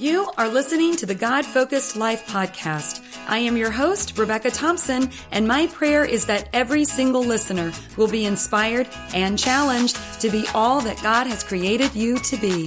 You 0.00 0.32
are 0.38 0.48
listening 0.48 0.96
to 0.96 1.04
the 1.04 1.14
God 1.14 1.44
Focused 1.44 1.94
Life 1.94 2.26
podcast. 2.26 3.06
I 3.28 3.36
am 3.36 3.54
your 3.58 3.70
host, 3.70 4.16
Rebecca 4.16 4.50
Thompson, 4.50 5.10
and 5.30 5.46
my 5.46 5.66
prayer 5.66 6.06
is 6.06 6.24
that 6.24 6.48
every 6.54 6.86
single 6.86 7.22
listener 7.22 7.70
will 7.98 8.08
be 8.08 8.24
inspired 8.24 8.88
and 9.12 9.38
challenged 9.38 9.98
to 10.22 10.30
be 10.30 10.46
all 10.54 10.80
that 10.80 11.02
God 11.02 11.26
has 11.26 11.44
created 11.44 11.94
you 11.94 12.16
to 12.16 12.36
be. 12.38 12.66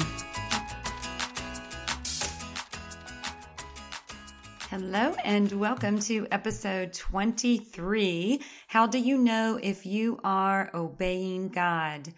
Hello 4.69 5.15
and 5.23 5.51
welcome 5.53 5.97
to 6.01 6.27
episode 6.29 6.93
23. 6.93 8.41
How 8.67 8.85
do 8.85 8.99
you 8.99 9.17
know 9.17 9.59
if 9.59 9.87
you 9.87 10.19
are 10.23 10.69
obeying 10.75 11.49
God? 11.49 12.13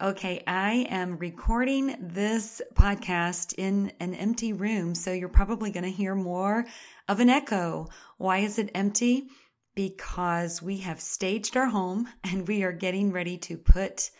Okay, 0.00 0.44
I 0.46 0.86
am 0.90 1.18
recording 1.18 1.96
this 1.98 2.62
podcast 2.74 3.54
in 3.58 3.90
an 3.98 4.14
empty 4.14 4.52
room, 4.52 4.94
so 4.94 5.12
you're 5.12 5.28
probably 5.28 5.72
going 5.72 5.82
to 5.82 5.90
hear 5.90 6.14
more 6.14 6.66
of 7.08 7.18
an 7.18 7.28
echo. 7.28 7.88
Why 8.16 8.38
is 8.38 8.60
it 8.60 8.70
empty? 8.76 9.26
Because 9.74 10.62
we 10.62 10.76
have 10.78 11.00
staged 11.00 11.56
our 11.56 11.66
home 11.66 12.06
and 12.22 12.46
we 12.46 12.62
are 12.62 12.70
getting 12.70 13.10
ready 13.10 13.38
to 13.38 13.58
put 13.58 14.10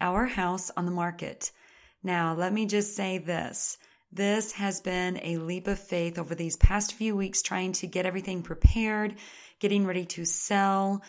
our 0.00 0.26
house 0.26 0.72
on 0.76 0.86
the 0.86 0.90
market. 0.90 1.52
Now, 2.02 2.34
let 2.34 2.52
me 2.52 2.66
just 2.66 2.96
say 2.96 3.18
this. 3.18 3.78
This 4.10 4.50
has 4.54 4.80
been 4.80 5.20
a 5.22 5.36
leap 5.36 5.68
of 5.68 5.78
faith 5.78 6.18
over 6.18 6.34
these 6.34 6.56
past 6.56 6.94
few 6.94 7.14
weeks 7.14 7.42
trying 7.42 7.74
to 7.74 7.86
get 7.86 8.06
everything 8.06 8.42
prepared, 8.42 9.14
getting 9.60 9.86
ready 9.86 10.06
to 10.06 10.24
sell. 10.24 11.00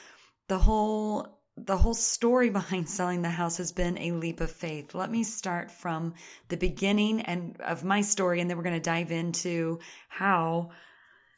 The 0.50 0.60
whole 0.60 1.39
the 1.66 1.78
whole 1.78 1.94
story 1.94 2.50
behind 2.60 2.90
selling 2.90 3.22
the 3.22 3.30
house 3.30 3.58
has 3.58 3.72
been 3.72 3.98
a 3.98 4.12
leap 4.12 4.42
of 4.42 4.52
faith. 4.52 4.96
Let 4.96 5.12
me 5.12 5.24
start 5.24 5.72
from 5.72 6.14
the 6.48 6.58
beginning 6.58 7.22
and 7.22 7.60
of 7.62 7.84
my 7.84 8.02
story 8.02 8.42
and 8.42 8.50
then 8.50 8.58
we're 8.58 8.64
going 8.64 8.76
to 8.76 8.82
dive 8.82 9.12
into 9.12 9.80
how 10.08 10.72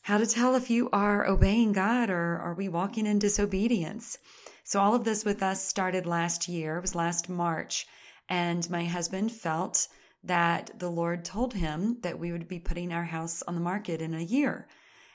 how 0.04 0.18
to 0.18 0.26
tell 0.26 0.56
if 0.56 0.72
you 0.72 0.90
are 0.92 1.28
obeying 1.28 1.74
God 1.74 2.10
or 2.10 2.40
are 2.40 2.56
we 2.56 2.70
walking 2.70 3.06
in 3.06 3.20
disobedience. 3.20 4.18
So 4.64 4.80
all 4.80 4.96
of 4.96 5.04
this 5.04 5.24
with 5.24 5.44
us 5.44 5.64
started 5.64 6.08
last 6.08 6.48
year. 6.48 6.78
It 6.78 6.82
was 6.82 6.96
last 6.96 7.30
March 7.30 7.86
and 8.28 8.68
my 8.70 8.86
husband 8.86 9.32
felt 9.32 9.88
that 10.24 10.72
the 10.80 10.90
Lord 10.90 11.26
told 11.26 11.54
him 11.54 11.98
that 12.02 12.18
we 12.18 12.32
would 12.32 12.48
be 12.48 12.60
putting 12.60 12.94
our 12.94 13.04
house 13.04 13.44
on 13.44 13.56
the 13.56 13.62
market 13.62 14.02
in 14.02 14.14
a 14.14 14.22
year. 14.22 14.68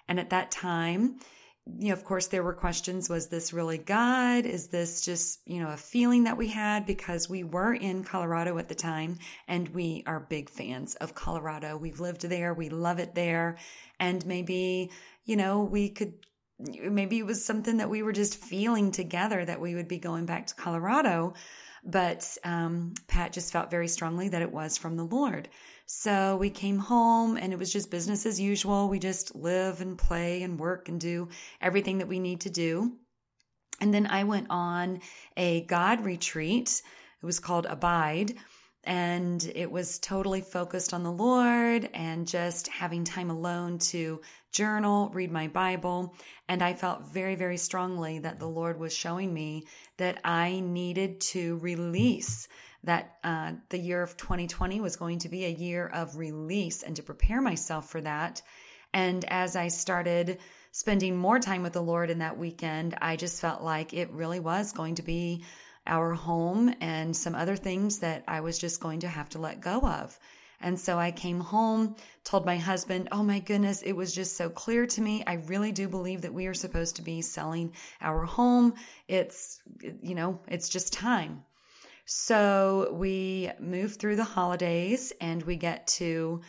And 0.09 0.21
at 0.21 0.31
that 0.31 0.51
time, 0.51 1.19
you 1.67 1.89
know, 1.89 1.95
of 1.95 2.05
course, 2.05 2.29
there 2.29 2.45
were 2.45 2.53
questions. 2.53 3.09
Was 3.09 3.29
this 3.29 3.53
really 3.53 3.79
God? 3.79 4.47
Is 4.47 4.69
this 4.69 5.01
just, 5.01 5.41
you 5.47 5.61
know, 5.61 5.71
a 5.71 5.77
feeling 5.77 6.25
that 6.25 6.37
we 6.37 6.49
had 6.49 6.87
because 6.87 7.29
we 7.29 7.43
were 7.43 7.75
in 7.75 8.05
Colorado 8.05 8.57
at 8.59 8.69
the 8.69 8.75
time 8.75 9.19
and 9.49 9.69
we 9.71 10.05
are 10.07 10.21
big 10.21 10.49
fans 10.49 10.95
of 10.95 11.15
Colorado. 11.15 11.77
We've 11.77 11.99
lived 11.99 12.23
there. 12.23 12.55
We 12.55 12.69
love 12.69 13.01
it 13.01 13.15
there. 13.15 13.59
And 13.99 14.25
maybe, 14.25 14.91
you 15.25 15.37
know, 15.37 15.65
we 15.65 15.89
could, 15.89 16.15
maybe 16.59 17.19
it 17.19 17.27
was 17.27 17.45
something 17.45 17.79
that 17.79 17.91
we 17.91 18.03
were 18.03 18.13
just 18.13 18.37
feeling 18.37 18.93
together 18.93 19.45
that 19.45 19.61
we 19.61 19.75
would 19.75 19.89
be 19.89 19.99
going 19.99 20.25
back 20.25 20.47
to 20.47 20.55
Colorado. 20.55 21.35
But 21.85 22.37
um, 22.45 22.95
Pat 23.09 23.33
just 23.33 23.53
felt 23.53 23.71
very 23.73 23.89
strongly 23.89 24.29
that 24.29 24.43
it 24.43 24.53
was 24.53 24.79
from 24.79 24.97
the 24.97 25.05
Lord. 25.05 25.49
So 25.89 26.37
we 26.37 26.51
came 26.51 26.79
home 26.79 27.37
and 27.37 27.53
it 27.53 27.59
was 27.61 27.73
just 27.73 27.93
business 27.93 28.27
as 28.27 28.41
usual. 28.41 28.89
We 28.89 28.99
just 28.99 29.37
live 29.37 29.81
and 29.81 29.97
play 29.97 30.43
and 30.43 30.59
work 30.59 30.89
and 30.89 31.01
do 31.01 31.29
everything 31.61 31.99
that 31.99 32.09
we 32.09 32.19
need 32.19 32.41
to 32.41 32.51
do. 32.51 32.97
And 33.81 33.95
then 33.95 34.09
I 34.09 34.25
went 34.25 34.49
on 34.51 35.01
a 35.37 35.61
God 35.63 36.05
retreat. 36.05 36.83
It 37.23 37.27
was 37.27 37.39
called 37.39 37.67
Abide. 37.67 38.35
And 38.83 39.45
it 39.55 39.71
was 39.71 39.99
totally 40.01 40.41
focused 40.41 40.93
on 40.93 41.05
the 41.05 41.13
Lord 41.13 41.89
and 41.95 42.27
just 42.27 42.69
having 42.69 43.05
time 43.05 43.31
alone 43.31 43.79
to 43.79 44.21
journal, 44.53 45.11
read 45.13 45.31
my 45.31 45.47
Bible. 45.49 46.15
And 46.49 46.63
I 46.63 46.75
felt 46.75 47.07
very, 47.07 47.37
very 47.37 47.59
strongly 47.59 48.21
that 48.21 48.41
the 48.41 48.49
Lord 48.49 48.79
was 48.79 48.97
showing 48.97 49.33
me 49.33 49.67
that 49.99 50.21
I 50.25 50.61
needed 50.61 51.21
to 51.33 51.59
release 51.59 52.49
that 52.87 53.19
uh, 53.23 53.53
the 53.69 53.79
year 53.79 54.03
of 54.03 54.17
2020 54.17 54.81
was 54.81 54.97
going 54.97 55.19
to 55.21 55.29
be 55.29 55.45
a 55.45 55.51
year 55.51 55.87
of 55.87 56.17
release 56.17 56.83
and 56.83 56.97
to 56.97 57.03
prepare 57.03 57.43
myself 57.43 57.91
for 57.91 58.01
that. 58.01 58.43
And 58.95 59.25
as 59.27 59.57
I 59.57 59.69
started 59.69 60.39
spending 60.73 61.17
more 61.17 61.39
time 61.39 61.63
with 61.63 61.75
the 61.75 61.83
Lord 61.83 62.11
in 62.11 62.21
that 62.21 62.39
weekend, 62.39 62.97
I 63.01 63.17
just 63.17 63.41
felt 63.41 63.63
like 63.63 63.93
it 63.93 64.11
really 64.11 64.41
was 64.41 64.73
going 64.73 64.95
to 64.97 65.03
be 65.03 65.45
our 65.87 66.15
home 66.15 66.75
and 66.81 67.17
some 67.17 67.35
other 67.35 67.57
things 67.57 67.99
that 68.01 68.25
I 68.27 68.41
was 68.41 68.59
just 68.59 68.81
going 68.81 69.01
to 69.01 69.09
have 69.09 69.29
to 69.31 69.39
let 69.39 69.61
go 69.61 69.81
of. 69.81 70.19
And 70.61 70.79
so 70.81 70.99
I 70.99 71.11
came 71.11 71.41
home, 71.41 71.97
told 72.25 72.47
my 72.47 72.57
husband, 72.57 73.09
Oh 73.13 73.23
my 73.23 73.41
goodness, 73.41 73.83
it 73.83 73.93
was 73.93 74.15
just 74.15 74.37
so 74.37 74.49
clear 74.49 74.87
to 74.87 75.01
me. 75.01 75.23
I 75.27 75.35
really 75.47 75.73
do 75.73 75.89
believe 75.89 76.23
that 76.23 76.33
we 76.33 76.47
are 76.47 76.55
supposed 76.55 76.97
to 76.97 77.03
be 77.03 77.21
selling 77.21 77.73
our 78.01 78.25
home. 78.25 78.75
It's, 79.09 79.61
you 80.01 80.15
know, 80.15 80.41
it's 80.49 80.69
just 80.69 80.93
time. 80.93 81.45
So 82.07 82.93
we 82.93 83.51
move 83.59 83.97
through 83.97 84.15
the 84.15 84.25
holidays 84.25 85.13
and 85.21 85.43
we 85.43 85.57
get 85.57 85.87
to 85.89 86.41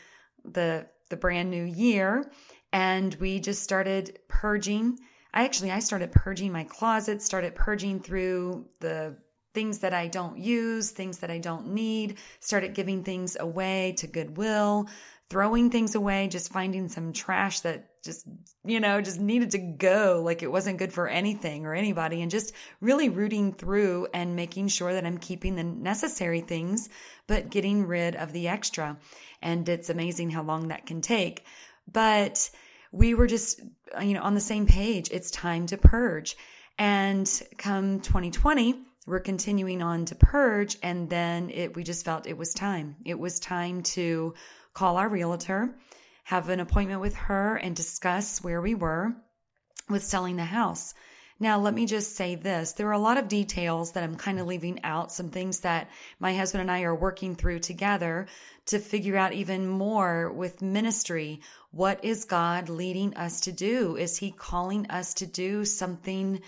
the 0.45 0.87
the 1.09 1.17
brand 1.17 1.49
new 1.49 1.63
year 1.63 2.31
and 2.71 3.15
we 3.15 3.39
just 3.39 3.63
started 3.63 4.19
purging. 4.27 4.99
I 5.33 5.45
actually 5.45 5.71
I 5.71 5.79
started 5.79 6.11
purging 6.11 6.51
my 6.51 6.63
closet, 6.63 7.23
started 7.23 7.55
purging 7.55 7.99
through 7.99 8.67
the 8.79 9.17
things 9.55 9.79
that 9.79 9.93
I 9.95 10.07
don't 10.07 10.37
use, 10.37 10.91
things 10.91 11.17
that 11.19 11.31
I 11.31 11.39
don't 11.39 11.69
need, 11.69 12.19
started 12.39 12.75
giving 12.75 13.03
things 13.03 13.35
away 13.39 13.95
to 13.97 14.05
Goodwill, 14.05 14.87
throwing 15.29 15.69
things 15.69 15.95
away, 15.95 16.27
just 16.29 16.53
finding 16.53 16.87
some 16.87 17.11
trash 17.11 17.59
that 17.61 18.01
just, 18.03 18.25
you 18.63 18.79
know, 18.79 19.01
just 19.01 19.19
needed 19.19 19.51
to 19.51 19.57
go 19.57 20.21
like 20.23 20.41
it 20.41 20.51
wasn't 20.51 20.77
good 20.77 20.93
for 20.93 21.07
anything 21.07 21.65
or 21.65 21.73
anybody 21.73 22.21
and 22.21 22.31
just 22.31 22.53
really 22.79 23.09
rooting 23.09 23.53
through 23.53 24.07
and 24.13 24.37
making 24.37 24.69
sure 24.69 24.93
that 24.93 25.05
I'm 25.05 25.17
keeping 25.17 25.55
the 25.55 25.65
necessary 25.65 26.39
things, 26.39 26.87
but 27.27 27.49
getting 27.49 27.87
rid 27.87 28.15
of 28.15 28.31
the 28.31 28.47
extra. 28.47 28.97
And 29.41 29.67
it's 29.67 29.89
amazing 29.89 30.29
how 30.29 30.43
long 30.43 30.69
that 30.69 30.85
can 30.85 31.01
take. 31.01 31.43
But 31.91 32.49
we 32.91 33.13
were 33.13 33.27
just, 33.27 33.59
you 34.01 34.13
know, 34.13 34.21
on 34.21 34.33
the 34.33 34.39
same 34.39 34.65
page. 34.65 35.09
It's 35.11 35.31
time 35.31 35.65
to 35.67 35.77
purge. 35.77 36.37
And 36.79 37.29
come 37.57 37.99
2020, 37.99 38.81
we're 39.05 39.19
continuing 39.19 39.81
on 39.81 40.05
to 40.05 40.15
purge. 40.15 40.77
And 40.83 41.09
then 41.09 41.49
it, 41.49 41.75
we 41.75 41.83
just 41.83 42.05
felt 42.05 42.27
it 42.27 42.37
was 42.37 42.53
time. 42.53 42.95
It 43.03 43.19
was 43.19 43.39
time 43.39 43.83
to 43.83 44.35
call 44.77 44.97
our 44.97 45.09
realtor, 45.09 45.75
have 46.25 46.49
an 46.49 46.59
appointment 46.59 47.01
with 47.01 47.15
her, 47.15 47.55
and 47.55 47.75
discuss 47.75 48.43
where 48.43 48.61
we 48.61 48.75
were 48.75 49.11
with 49.89 50.03
selling 50.03 50.35
the 50.35 50.43
house. 50.43 50.93
Now, 51.39 51.57
let 51.59 51.73
me 51.73 51.87
just 51.87 52.15
say 52.15 52.35
this. 52.35 52.73
There 52.73 52.87
are 52.87 52.91
a 52.91 52.99
lot 52.99 53.17
of 53.17 53.27
details 53.27 53.93
that 53.93 54.03
I'm 54.03 54.17
kind 54.17 54.39
of 54.39 54.45
leaving 54.45 54.83
out, 54.83 55.11
some 55.11 55.31
things 55.31 55.61
that 55.61 55.89
my 56.19 56.35
husband 56.35 56.61
and 56.61 56.69
I 56.69 56.83
are 56.83 56.93
working 56.93 57.33
through 57.33 57.59
together 57.59 58.27
to 58.67 58.77
figure 58.77 59.17
out 59.17 59.33
even 59.33 59.67
more 59.67 60.31
with 60.31 60.61
ministry. 60.61 61.41
What 61.71 62.05
is 62.05 62.25
God 62.25 62.69
leading 62.69 63.15
us 63.15 63.41
to 63.41 63.51
do? 63.51 63.95
Is 63.95 64.15
he 64.15 64.29
calling 64.29 64.91
us 64.91 65.15
to 65.15 65.25
do 65.25 65.65
something 65.65 66.41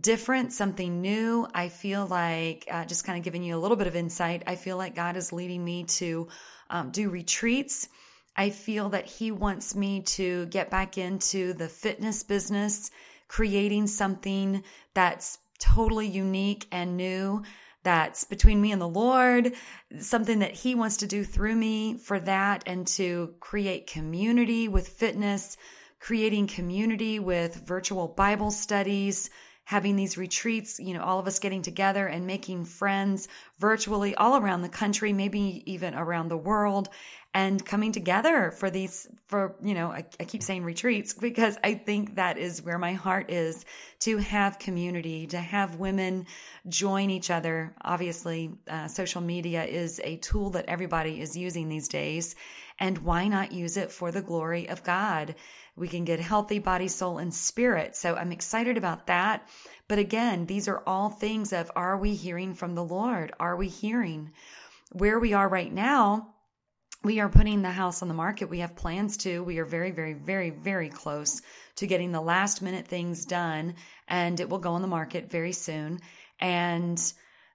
different, 0.00 0.52
something 0.52 1.00
new? 1.00 1.46
I 1.54 1.68
feel 1.68 2.06
like, 2.06 2.66
uh, 2.68 2.86
just 2.86 3.04
kind 3.04 3.18
of 3.18 3.24
giving 3.24 3.44
you 3.44 3.56
a 3.56 3.62
little 3.62 3.76
bit 3.76 3.86
of 3.86 3.94
insight, 3.94 4.42
I 4.48 4.56
feel 4.56 4.76
like 4.76 4.96
God 4.96 5.16
is 5.16 5.32
leading 5.32 5.64
me 5.64 5.84
to 5.84 6.26
um, 6.72 6.90
do 6.90 7.08
retreats. 7.08 7.88
I 8.34 8.50
feel 8.50 8.88
that 8.88 9.06
he 9.06 9.30
wants 9.30 9.76
me 9.76 10.02
to 10.02 10.46
get 10.46 10.70
back 10.70 10.98
into 10.98 11.52
the 11.52 11.68
fitness 11.68 12.22
business, 12.24 12.90
creating 13.28 13.86
something 13.86 14.64
that's 14.94 15.38
totally 15.60 16.08
unique 16.08 16.66
and 16.72 16.96
new 16.96 17.42
that's 17.84 18.24
between 18.24 18.60
me 18.60 18.72
and 18.72 18.80
the 18.80 18.88
Lord, 18.88 19.52
something 19.98 20.40
that 20.40 20.52
He 20.52 20.74
wants 20.74 20.98
to 20.98 21.06
do 21.06 21.24
through 21.24 21.56
me 21.56 21.96
for 21.96 22.20
that 22.20 22.62
and 22.66 22.86
to 22.88 23.34
create 23.40 23.86
community 23.86 24.68
with 24.68 24.88
fitness, 24.88 25.56
creating 25.98 26.46
community 26.46 27.18
with 27.18 27.66
virtual 27.66 28.08
Bible 28.08 28.50
studies, 28.50 29.30
having 29.64 29.96
these 29.96 30.18
retreats, 30.18 30.80
you 30.80 30.94
know, 30.94 31.02
all 31.02 31.18
of 31.18 31.26
us 31.26 31.38
getting 31.38 31.62
together 31.62 32.06
and 32.06 32.26
making 32.26 32.64
friends 32.64 33.28
virtually 33.58 34.14
all 34.14 34.36
around 34.36 34.62
the 34.62 34.68
country, 34.68 35.12
maybe 35.12 35.62
even 35.66 35.94
around 35.94 36.28
the 36.28 36.36
world 36.36 36.88
and 37.34 37.64
coming 37.64 37.92
together 37.92 38.50
for 38.50 38.68
these, 38.68 39.08
for, 39.26 39.56
you 39.62 39.72
know, 39.72 39.90
I, 39.90 40.04
I, 40.20 40.24
keep 40.24 40.42
saying 40.42 40.64
retreats 40.64 41.14
because 41.14 41.56
I 41.64 41.74
think 41.74 42.16
that 42.16 42.36
is 42.36 42.62
where 42.62 42.78
my 42.78 42.92
heart 42.92 43.30
is 43.30 43.64
to 44.00 44.18
have 44.18 44.58
community, 44.58 45.28
to 45.28 45.38
have 45.38 45.76
women 45.76 46.26
join 46.68 47.08
each 47.08 47.30
other. 47.30 47.74
Obviously, 47.80 48.52
uh, 48.68 48.88
social 48.88 49.22
media 49.22 49.64
is 49.64 49.98
a 50.04 50.16
tool 50.16 50.50
that 50.50 50.66
everybody 50.68 51.22
is 51.22 51.34
using 51.34 51.70
these 51.70 51.88
days. 51.88 52.36
And 52.78 52.98
why 52.98 53.28
not 53.28 53.52
use 53.52 53.76
it 53.76 53.92
for 53.92 54.10
the 54.10 54.22
glory 54.22 54.68
of 54.68 54.82
God? 54.82 55.34
We 55.76 55.88
can 55.88 56.04
get 56.04 56.20
healthy 56.20 56.58
body, 56.58 56.88
soul, 56.88 57.18
and 57.18 57.32
spirit. 57.32 57.96
So 57.96 58.14
I'm 58.14 58.32
excited 58.32 58.76
about 58.76 59.06
that. 59.06 59.48
But 59.88 59.98
again, 59.98 60.46
these 60.46 60.68
are 60.68 60.82
all 60.86 61.08
things 61.08 61.52
of 61.52 61.70
are 61.74 61.96
we 61.96 62.14
hearing 62.14 62.54
from 62.54 62.74
the 62.74 62.84
Lord? 62.84 63.32
Are 63.40 63.56
we 63.56 63.68
hearing? 63.68 64.32
Where 64.92 65.18
we 65.18 65.32
are 65.32 65.48
right 65.48 65.72
now, 65.72 66.34
we 67.04 67.18
are 67.18 67.28
putting 67.28 67.62
the 67.62 67.70
house 67.70 68.02
on 68.02 68.08
the 68.08 68.14
market. 68.14 68.48
We 68.48 68.60
have 68.60 68.76
plans 68.76 69.16
to. 69.18 69.42
We 69.42 69.58
are 69.58 69.64
very, 69.64 69.90
very, 69.90 70.12
very, 70.12 70.50
very 70.50 70.88
close 70.88 71.42
to 71.76 71.86
getting 71.86 72.12
the 72.12 72.20
last 72.20 72.62
minute 72.62 72.86
things 72.86 73.24
done, 73.24 73.74
and 74.06 74.38
it 74.38 74.48
will 74.48 74.58
go 74.58 74.74
on 74.74 74.82
the 74.82 74.88
market 74.88 75.30
very 75.30 75.52
soon. 75.52 76.00
And 76.38 77.00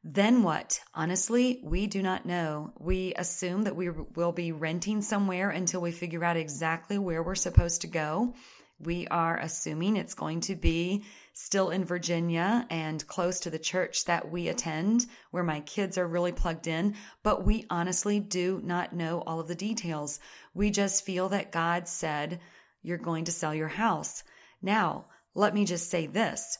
then 0.09 0.41
what? 0.41 0.79
Honestly, 0.93 1.59
we 1.63 1.85
do 1.85 2.01
not 2.01 2.25
know. 2.25 2.71
We 2.79 3.13
assume 3.13 3.63
that 3.63 3.75
we 3.75 3.89
will 3.89 4.31
be 4.31 4.53
renting 4.53 5.01
somewhere 5.01 5.49
until 5.49 5.81
we 5.81 5.91
figure 5.91 6.23
out 6.23 6.37
exactly 6.37 6.97
where 6.97 7.21
we're 7.21 7.35
supposed 7.35 7.81
to 7.81 7.87
go. 7.87 8.33
We 8.79 9.07
are 9.07 9.37
assuming 9.37 9.97
it's 9.97 10.13
going 10.13 10.41
to 10.41 10.55
be 10.55 11.03
still 11.33 11.71
in 11.71 11.83
Virginia 11.83 12.65
and 12.69 13.05
close 13.05 13.41
to 13.41 13.49
the 13.49 13.59
church 13.59 14.05
that 14.05 14.31
we 14.31 14.47
attend, 14.47 15.05
where 15.31 15.43
my 15.43 15.59
kids 15.59 15.97
are 15.97 16.07
really 16.07 16.31
plugged 16.31 16.67
in, 16.67 16.95
but 17.21 17.43
we 17.43 17.65
honestly 17.69 18.21
do 18.21 18.61
not 18.63 18.93
know 18.93 19.19
all 19.19 19.41
of 19.41 19.49
the 19.49 19.55
details. 19.55 20.21
We 20.53 20.71
just 20.71 21.05
feel 21.05 21.27
that 21.29 21.51
God 21.51 21.89
said, 21.89 22.39
You're 22.81 22.97
going 22.97 23.25
to 23.25 23.33
sell 23.33 23.53
your 23.53 23.67
house. 23.67 24.23
Now, 24.61 25.07
let 25.35 25.53
me 25.53 25.65
just 25.65 25.89
say 25.89 26.07
this 26.07 26.59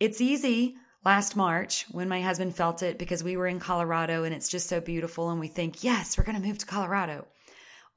it's 0.00 0.20
easy 0.20 0.74
last 1.04 1.36
March 1.36 1.86
when 1.90 2.08
my 2.08 2.20
husband 2.20 2.54
felt 2.54 2.82
it 2.82 2.98
because 2.98 3.24
we 3.24 3.36
were 3.36 3.46
in 3.46 3.60
Colorado 3.60 4.24
and 4.24 4.34
it's 4.34 4.48
just 4.48 4.68
so 4.68 4.80
beautiful, 4.80 5.30
and 5.30 5.40
we 5.40 5.48
think, 5.48 5.82
Yes, 5.82 6.16
we're 6.16 6.24
going 6.24 6.40
to 6.40 6.46
move 6.46 6.58
to 6.58 6.66
Colorado. 6.66 7.26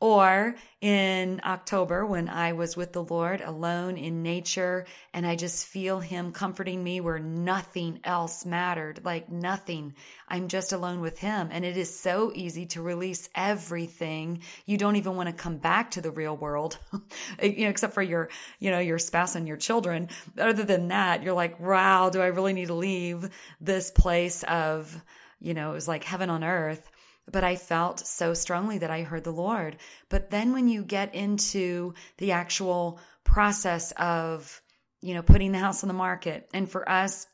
Or 0.03 0.55
in 0.81 1.39
October 1.45 2.05
when 2.05 2.27
I 2.27 2.51
was 2.51 2.75
with 2.75 2.91
the 2.91 3.05
Lord 3.05 3.39
alone 3.39 3.95
in 3.95 4.21
nature 4.21 4.85
and 5.13 5.25
I 5.25 5.37
just 5.37 5.65
feel 5.65 6.01
Him 6.01 6.33
comforting 6.33 6.83
me 6.83 6.99
where 6.99 7.19
nothing 7.19 8.01
else 8.03 8.45
mattered, 8.45 8.99
like 9.05 9.29
nothing. 9.29 9.95
I'm 10.27 10.49
just 10.49 10.73
alone 10.73 10.99
with 10.99 11.19
Him. 11.19 11.47
And 11.53 11.63
it 11.63 11.77
is 11.77 11.97
so 11.97 12.33
easy 12.35 12.65
to 12.65 12.81
release 12.81 13.29
everything. 13.33 14.41
You 14.65 14.77
don't 14.77 14.97
even 14.97 15.15
want 15.15 15.29
to 15.29 15.33
come 15.33 15.55
back 15.55 15.91
to 15.91 16.01
the 16.01 16.11
real 16.11 16.35
world, 16.35 16.77
you 17.41 17.63
know, 17.63 17.69
except 17.69 17.93
for 17.93 18.03
your, 18.03 18.27
you 18.59 18.71
know, 18.71 18.79
your 18.79 18.99
spouse 18.99 19.35
and 19.35 19.47
your 19.47 19.55
children. 19.55 20.09
Other 20.37 20.63
than 20.65 20.89
that, 20.89 21.23
you're 21.23 21.31
like, 21.31 21.61
wow, 21.61 22.09
do 22.09 22.21
I 22.21 22.27
really 22.27 22.51
need 22.51 22.67
to 22.67 22.73
leave 22.73 23.29
this 23.61 23.89
place 23.89 24.43
of, 24.43 25.01
you 25.39 25.53
know, 25.53 25.71
it 25.71 25.75
was 25.75 25.87
like 25.87 26.03
heaven 26.03 26.29
on 26.29 26.43
earth 26.43 26.89
but 27.31 27.43
I 27.43 27.55
felt 27.55 27.99
so 27.99 28.33
strongly 28.33 28.79
that 28.79 28.91
I 28.91 29.03
heard 29.03 29.23
the 29.23 29.31
Lord. 29.31 29.77
But 30.09 30.29
then 30.29 30.53
when 30.53 30.67
you 30.67 30.83
get 30.83 31.15
into 31.15 31.93
the 32.17 32.33
actual 32.33 32.99
process 33.23 33.91
of, 33.93 34.61
you 35.01 35.13
know, 35.13 35.21
putting 35.21 35.51
the 35.51 35.59
house 35.59 35.83
on 35.83 35.87
the 35.87 35.93
market, 35.93 36.49
and 36.53 36.69
for 36.69 36.87
us, 36.89 37.25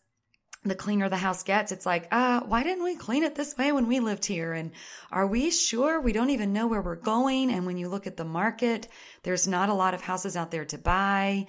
the 0.63 0.75
cleaner 0.75 1.07
the 1.07 1.17
house 1.17 1.43
gets, 1.43 1.71
it's 1.71 1.85
like, 1.85 2.07
uh, 2.11 2.41
why 2.41 2.63
didn't 2.63 2.83
we 2.83 2.95
clean 2.95 3.23
it 3.23 3.33
this 3.35 3.57
way 3.57 3.71
when 3.71 3.87
we 3.87 4.01
lived 4.01 4.25
here? 4.25 4.51
And 4.51 4.71
are 5.11 5.25
we 5.25 5.51
sure 5.51 6.01
we 6.01 6.11
don't 6.11 6.31
even 6.31 6.51
know 6.53 6.67
where 6.67 6.81
we're 6.81 6.95
going? 6.95 7.49
And 7.49 7.65
when 7.65 7.77
you 7.77 7.87
look 7.87 8.07
at 8.07 8.17
the 8.17 8.25
market, 8.25 8.87
there's 9.23 9.47
not 9.47 9.69
a 9.69 9.73
lot 9.73 9.93
of 9.93 10.01
houses 10.01 10.35
out 10.35 10.51
there 10.51 10.65
to 10.65 10.77
buy. 10.77 11.47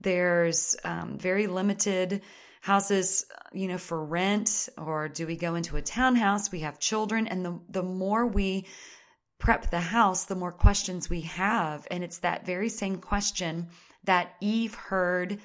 There's 0.00 0.76
um, 0.84 1.18
very 1.18 1.48
limited 1.48 2.22
houses, 2.62 3.26
you 3.52 3.66
know, 3.66 3.76
for 3.76 4.02
rent 4.02 4.68
or 4.78 5.08
do 5.08 5.26
we 5.26 5.36
go 5.36 5.56
into 5.56 5.76
a 5.76 5.82
townhouse? 5.82 6.52
We 6.52 6.60
have 6.60 6.78
children. 6.78 7.26
And 7.26 7.44
the, 7.44 7.60
the 7.68 7.82
more 7.82 8.24
we 8.24 8.66
prep 9.38 9.70
the 9.70 9.80
house, 9.80 10.26
the 10.26 10.36
more 10.36 10.52
questions 10.52 11.10
we 11.10 11.22
have. 11.22 11.88
And 11.90 12.04
it's 12.04 12.20
that 12.20 12.46
very 12.46 12.68
same 12.68 12.98
question 12.98 13.66
that 14.04 14.34
Eve 14.40 14.74
heard 14.74 15.40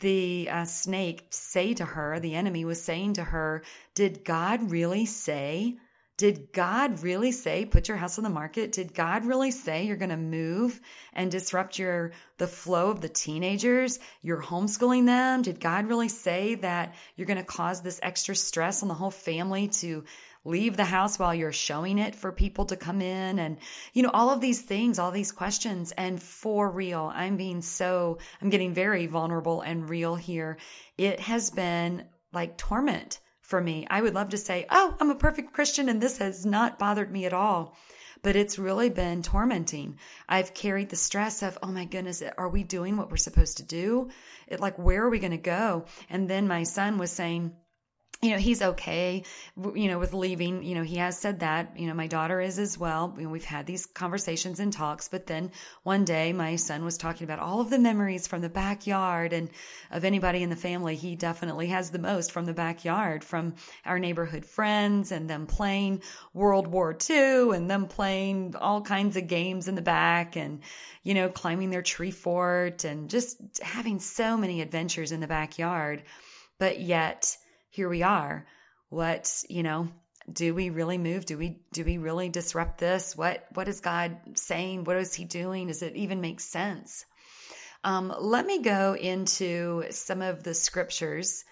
the 0.00 0.48
uh, 0.50 0.64
snake 0.64 1.26
say 1.28 1.74
to 1.74 1.84
her, 1.84 2.18
the 2.20 2.34
enemy 2.34 2.64
was 2.64 2.82
saying 2.82 3.14
to 3.14 3.24
her, 3.24 3.62
Did 3.94 4.24
God 4.24 4.70
really 4.70 5.04
say 5.04 5.76
did 6.16 6.50
God 6.50 7.02
really 7.02 7.30
say 7.30 7.66
put 7.66 7.88
your 7.88 7.98
house 7.98 8.16
on 8.16 8.24
the 8.24 8.30
market? 8.30 8.72
Did 8.72 8.94
God 8.94 9.26
really 9.26 9.50
say 9.50 9.84
you're 9.84 9.96
going 9.96 10.08
to 10.08 10.16
move 10.16 10.80
and 11.12 11.30
disrupt 11.30 11.78
your 11.78 12.12
the 12.38 12.46
flow 12.46 12.90
of 12.90 13.02
the 13.02 13.08
teenagers? 13.08 13.98
You're 14.22 14.42
homeschooling 14.42 15.04
them? 15.04 15.42
Did 15.42 15.60
God 15.60 15.88
really 15.88 16.08
say 16.08 16.54
that 16.56 16.94
you're 17.16 17.26
going 17.26 17.36
to 17.36 17.44
cause 17.44 17.82
this 17.82 18.00
extra 18.02 18.34
stress 18.34 18.82
on 18.82 18.88
the 18.88 18.94
whole 18.94 19.10
family 19.10 19.68
to 19.68 20.04
leave 20.46 20.76
the 20.76 20.84
house 20.84 21.18
while 21.18 21.34
you're 21.34 21.52
showing 21.52 21.98
it 21.98 22.14
for 22.14 22.32
people 22.32 22.64
to 22.66 22.76
come 22.76 23.02
in 23.02 23.38
and 23.40 23.58
you 23.92 24.02
know 24.02 24.10
all 24.14 24.30
of 24.30 24.40
these 24.40 24.62
things 24.62 24.96
all 24.96 25.10
these 25.10 25.32
questions 25.32 25.90
and 25.98 26.22
for 26.22 26.70
real 26.70 27.10
i'm 27.12 27.36
being 27.36 27.60
so 27.60 28.18
i'm 28.40 28.48
getting 28.48 28.72
very 28.72 29.06
vulnerable 29.06 29.60
and 29.60 29.90
real 29.90 30.14
here 30.14 30.56
it 30.96 31.18
has 31.18 31.50
been 31.50 32.04
like 32.32 32.56
torment 32.56 33.18
for 33.46 33.60
me. 33.60 33.86
I 33.88 34.02
would 34.02 34.14
love 34.14 34.30
to 34.30 34.38
say, 34.38 34.66
oh, 34.70 34.96
I'm 34.98 35.10
a 35.10 35.14
perfect 35.14 35.52
Christian 35.52 35.88
and 35.88 36.00
this 36.00 36.18
has 36.18 36.44
not 36.44 36.80
bothered 36.80 37.12
me 37.12 37.26
at 37.26 37.32
all. 37.32 37.76
But 38.22 38.34
it's 38.34 38.58
really 38.58 38.90
been 38.90 39.22
tormenting. 39.22 39.98
I've 40.28 40.52
carried 40.52 40.88
the 40.88 40.96
stress 40.96 41.42
of, 41.42 41.56
oh 41.62 41.70
my 41.70 41.84
goodness, 41.84 42.24
are 42.36 42.48
we 42.48 42.64
doing 42.64 42.96
what 42.96 43.08
we're 43.08 43.18
supposed 43.18 43.58
to 43.58 43.62
do? 43.62 44.10
It, 44.48 44.58
like, 44.58 44.78
where 44.78 45.04
are 45.04 45.10
we 45.10 45.20
going 45.20 45.30
to 45.30 45.36
go? 45.36 45.84
And 46.10 46.28
then 46.28 46.48
my 46.48 46.64
son 46.64 46.98
was 46.98 47.12
saying, 47.12 47.54
you 48.22 48.30
know, 48.30 48.38
he's 48.38 48.62
okay, 48.62 49.24
you 49.74 49.88
know, 49.88 49.98
with 49.98 50.14
leaving. 50.14 50.62
You 50.62 50.74
know, 50.76 50.82
he 50.82 50.96
has 50.96 51.18
said 51.18 51.40
that. 51.40 51.78
You 51.78 51.86
know, 51.86 51.92
my 51.92 52.06
daughter 52.06 52.40
is 52.40 52.58
as 52.58 52.78
well. 52.78 53.14
You 53.18 53.24
know, 53.24 53.30
we've 53.30 53.44
had 53.44 53.66
these 53.66 53.84
conversations 53.84 54.58
and 54.58 54.72
talks, 54.72 55.08
but 55.08 55.26
then 55.26 55.52
one 55.82 56.06
day 56.06 56.32
my 56.32 56.56
son 56.56 56.82
was 56.82 56.96
talking 56.96 57.24
about 57.24 57.40
all 57.40 57.60
of 57.60 57.68
the 57.68 57.78
memories 57.78 58.26
from 58.26 58.40
the 58.40 58.48
backyard 58.48 59.34
and 59.34 59.50
of 59.90 60.04
anybody 60.04 60.42
in 60.42 60.48
the 60.48 60.56
family. 60.56 60.96
He 60.96 61.14
definitely 61.14 61.66
has 61.66 61.90
the 61.90 61.98
most 61.98 62.32
from 62.32 62.46
the 62.46 62.54
backyard, 62.54 63.22
from 63.22 63.54
our 63.84 63.98
neighborhood 63.98 64.46
friends 64.46 65.12
and 65.12 65.28
them 65.28 65.46
playing 65.46 66.02
World 66.32 66.68
War 66.68 66.96
II 67.08 67.50
and 67.50 67.68
them 67.68 67.86
playing 67.86 68.56
all 68.58 68.80
kinds 68.80 69.18
of 69.18 69.26
games 69.26 69.68
in 69.68 69.74
the 69.74 69.82
back 69.82 70.36
and, 70.36 70.62
you 71.02 71.12
know, 71.12 71.28
climbing 71.28 71.68
their 71.68 71.82
tree 71.82 72.12
fort 72.12 72.84
and 72.84 73.10
just 73.10 73.36
having 73.62 74.00
so 74.00 74.38
many 74.38 74.62
adventures 74.62 75.12
in 75.12 75.20
the 75.20 75.26
backyard. 75.26 76.02
But 76.58 76.80
yet, 76.80 77.36
here 77.76 77.90
we 77.90 78.02
are. 78.02 78.46
What, 78.88 79.44
you 79.50 79.62
know, 79.62 79.88
do 80.32 80.54
we 80.54 80.70
really 80.70 80.96
move? 80.96 81.26
Do 81.26 81.36
we 81.36 81.60
do 81.74 81.84
we 81.84 81.98
really 81.98 82.30
disrupt 82.30 82.78
this? 82.78 83.14
What 83.14 83.44
what 83.52 83.68
is 83.68 83.80
God 83.80 84.16
saying? 84.34 84.84
What 84.84 84.96
is 84.96 85.12
he 85.12 85.26
doing? 85.26 85.66
Does 85.66 85.82
it 85.82 85.94
even 85.94 86.22
make 86.22 86.40
sense? 86.40 87.04
Um, 87.84 88.14
let 88.18 88.46
me 88.46 88.62
go 88.62 88.94
into 88.94 89.84
some 89.90 90.22
of 90.22 90.42
the 90.42 90.54
scriptures 90.54 91.44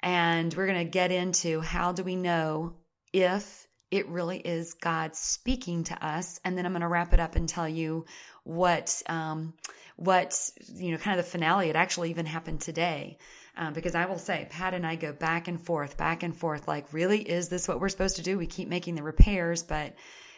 and 0.00 0.52
we're 0.52 0.66
going 0.66 0.84
to 0.84 0.90
get 0.90 1.12
into 1.12 1.60
how 1.60 1.92
do 1.92 2.02
we 2.02 2.16
know 2.16 2.74
if 3.12 3.68
it 3.92 4.08
really 4.08 4.38
is 4.38 4.74
God 4.74 5.14
speaking 5.14 5.84
to 5.84 6.04
us. 6.04 6.40
And 6.44 6.58
then 6.58 6.66
I'm 6.66 6.72
going 6.72 6.82
to 6.82 6.88
wrap 6.88 7.14
it 7.14 7.20
up 7.20 7.36
and 7.36 7.48
tell 7.48 7.68
you 7.68 8.04
what, 8.42 9.00
um, 9.06 9.54
what, 9.96 10.36
you 10.74 10.90
know, 10.90 10.98
kind 10.98 11.18
of 11.18 11.24
the 11.24 11.30
finale. 11.30 11.70
It 11.70 11.76
actually 11.76 12.10
even 12.10 12.26
happened 12.26 12.60
today. 12.60 13.16
Um, 13.58 13.72
because 13.72 13.96
I 13.96 14.06
will 14.06 14.18
say, 14.18 14.46
Pat 14.50 14.72
and 14.72 14.86
I 14.86 14.94
go 14.94 15.12
back 15.12 15.48
and 15.48 15.60
forth, 15.60 15.96
back 15.96 16.22
and 16.22 16.34
forth. 16.34 16.68
Like, 16.68 16.92
really, 16.92 17.20
is 17.20 17.48
this 17.48 17.66
what 17.66 17.80
we're 17.80 17.88
supposed 17.88 18.16
to 18.16 18.22
do? 18.22 18.38
We 18.38 18.46
keep 18.46 18.68
making 18.68 18.94
the 18.94 19.02
repairs, 19.02 19.64
but 19.64 19.96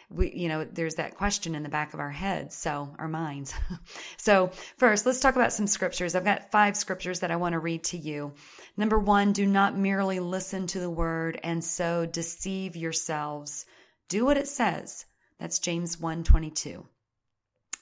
we, 0.09 0.33
you 0.33 0.49
know, 0.49 0.65
there's 0.65 0.95
that 0.95 1.15
question 1.15 1.53
in 1.53 1.61
the 1.61 1.69
back 1.69 1.93
of 1.93 1.99
our 1.99 2.09
heads, 2.09 2.55
so 2.55 2.93
our 2.97 3.07
minds. 3.07 3.53
so, 4.17 4.51
first, 4.77 5.05
let's 5.05 5.19
talk 5.19 5.35
about 5.35 5.53
some 5.53 5.67
scriptures. 5.67 6.15
I've 6.15 6.25
got 6.25 6.51
five 6.51 6.75
scriptures 6.75 7.19
that 7.19 7.29
I 7.29 7.35
want 7.35 7.53
to 7.53 7.59
read 7.59 7.83
to 7.85 7.97
you. 7.97 8.33
Number 8.75 8.99
one, 8.99 9.33
do 9.33 9.45
not 9.45 9.77
merely 9.77 10.19
listen 10.19 10.65
to 10.67 10.79
the 10.79 10.89
word 10.89 11.39
and 11.43 11.63
so 11.63 12.07
deceive 12.07 12.75
yourselves. 12.75 13.65
Do 14.09 14.25
what 14.25 14.37
it 14.37 14.47
says. 14.47 15.05
That's 15.39 15.59
James 15.59 15.99
1 15.99 16.23
22. 16.23 16.85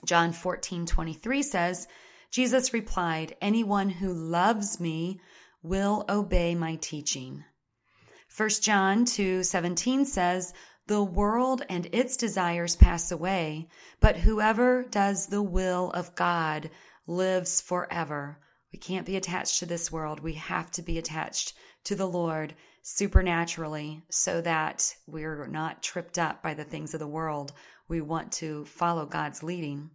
John 0.05 0.33
14 0.33 0.85
23 0.85 1.43
says, 1.43 1.87
Jesus 2.31 2.73
replied, 2.73 3.35
Anyone 3.41 3.89
who 3.89 4.13
loves 4.13 4.79
me 4.79 5.19
will 5.63 6.05
obey 6.07 6.53
my 6.53 6.75
teaching. 6.75 7.43
1 8.35 8.61
John 8.61 9.05
2:17 9.05 10.05
says, 10.05 10.53
"The 10.85 11.03
world 11.03 11.63
and 11.67 11.87
its 11.91 12.15
desires 12.15 12.75
pass 12.75 13.11
away, 13.11 13.67
but 13.99 14.17
whoever 14.17 14.83
does 14.83 15.27
the 15.27 15.41
will 15.41 15.89
of 15.91 16.15
God 16.15 16.69
lives 17.07 17.61
forever." 17.61 18.39
We 18.71 18.77
can't 18.77 19.07
be 19.07 19.17
attached 19.17 19.59
to 19.59 19.65
this 19.65 19.91
world. 19.91 20.19
We 20.19 20.35
have 20.35 20.69
to 20.71 20.83
be 20.83 20.99
attached 20.99 21.55
to 21.85 21.95
the 21.95 22.07
Lord 22.07 22.55
supernaturally 22.83 24.03
so 24.09 24.41
that 24.41 24.95
we're 25.07 25.47
not 25.47 25.81
tripped 25.81 26.19
up 26.19 26.43
by 26.43 26.53
the 26.53 26.63
things 26.63 26.93
of 26.93 26.99
the 26.99 27.07
world. 27.07 27.51
We 27.87 28.01
want 28.01 28.31
to 28.33 28.65
follow 28.65 29.07
God's 29.07 29.41
leading. 29.41 29.89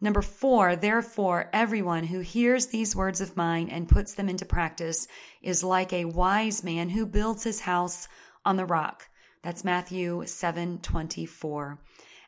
Number 0.00 0.20
four, 0.20 0.76
therefore, 0.76 1.48
everyone 1.52 2.04
who 2.04 2.20
hears 2.20 2.66
these 2.66 2.94
words 2.94 3.20
of 3.22 3.36
mine 3.36 3.70
and 3.70 3.88
puts 3.88 4.14
them 4.14 4.28
into 4.28 4.44
practice 4.44 5.08
is 5.40 5.64
like 5.64 5.92
a 5.92 6.04
wise 6.04 6.62
man 6.62 6.90
who 6.90 7.06
builds 7.06 7.44
his 7.44 7.60
house 7.60 8.06
on 8.44 8.56
the 8.56 8.66
rock. 8.66 9.08
That's 9.42 9.64
Matthew 9.64 10.24
7 10.26 10.80
24. 10.80 11.78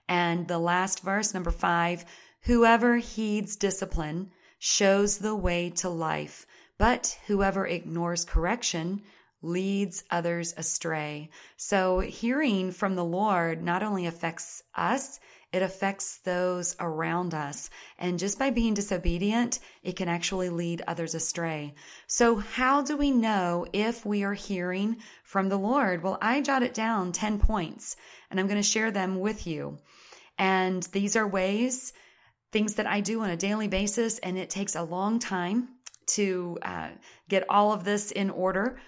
And 0.08 0.48
the 0.48 0.58
last 0.58 1.02
verse, 1.02 1.34
number 1.34 1.50
five, 1.50 2.06
whoever 2.42 2.96
heeds 2.96 3.56
discipline 3.56 4.30
shows 4.58 5.18
the 5.18 5.36
way 5.36 5.68
to 5.70 5.90
life, 5.90 6.46
but 6.78 7.18
whoever 7.26 7.66
ignores 7.66 8.24
correction 8.24 9.02
leads 9.42 10.04
others 10.10 10.54
astray. 10.56 11.30
So 11.56 12.00
hearing 12.00 12.72
from 12.72 12.96
the 12.96 13.04
Lord 13.04 13.62
not 13.62 13.82
only 13.82 14.06
affects 14.06 14.62
us, 14.74 15.20
it 15.52 15.62
affects 15.62 16.18
those 16.18 16.76
around 16.78 17.32
us. 17.32 17.70
And 17.98 18.18
just 18.18 18.38
by 18.38 18.50
being 18.50 18.74
disobedient, 18.74 19.60
it 19.82 19.96
can 19.96 20.08
actually 20.08 20.50
lead 20.50 20.82
others 20.86 21.14
astray. 21.14 21.74
So 22.06 22.36
how 22.36 22.82
do 22.82 22.96
we 22.96 23.10
know 23.10 23.66
if 23.72 24.04
we 24.04 24.24
are 24.24 24.34
hearing 24.34 24.98
from 25.24 25.48
the 25.48 25.58
Lord? 25.58 26.02
Well, 26.02 26.18
I 26.20 26.42
jotted 26.42 26.74
down 26.74 27.12
10 27.12 27.38
points 27.38 27.96
and 28.30 28.38
I'm 28.38 28.46
going 28.46 28.60
to 28.60 28.62
share 28.62 28.90
them 28.90 29.20
with 29.20 29.46
you. 29.46 29.78
And 30.36 30.82
these 30.92 31.16
are 31.16 31.26
ways, 31.26 31.92
things 32.52 32.74
that 32.74 32.86
I 32.86 33.00
do 33.00 33.22
on 33.22 33.30
a 33.30 33.36
daily 33.36 33.68
basis, 33.68 34.18
and 34.18 34.38
it 34.38 34.50
takes 34.50 34.76
a 34.76 34.82
long 34.82 35.18
time 35.18 35.68
to 36.08 36.58
uh, 36.62 36.88
get 37.28 37.44
all 37.48 37.72
of 37.72 37.84
this 37.84 38.10
in 38.10 38.30
order 38.30 38.78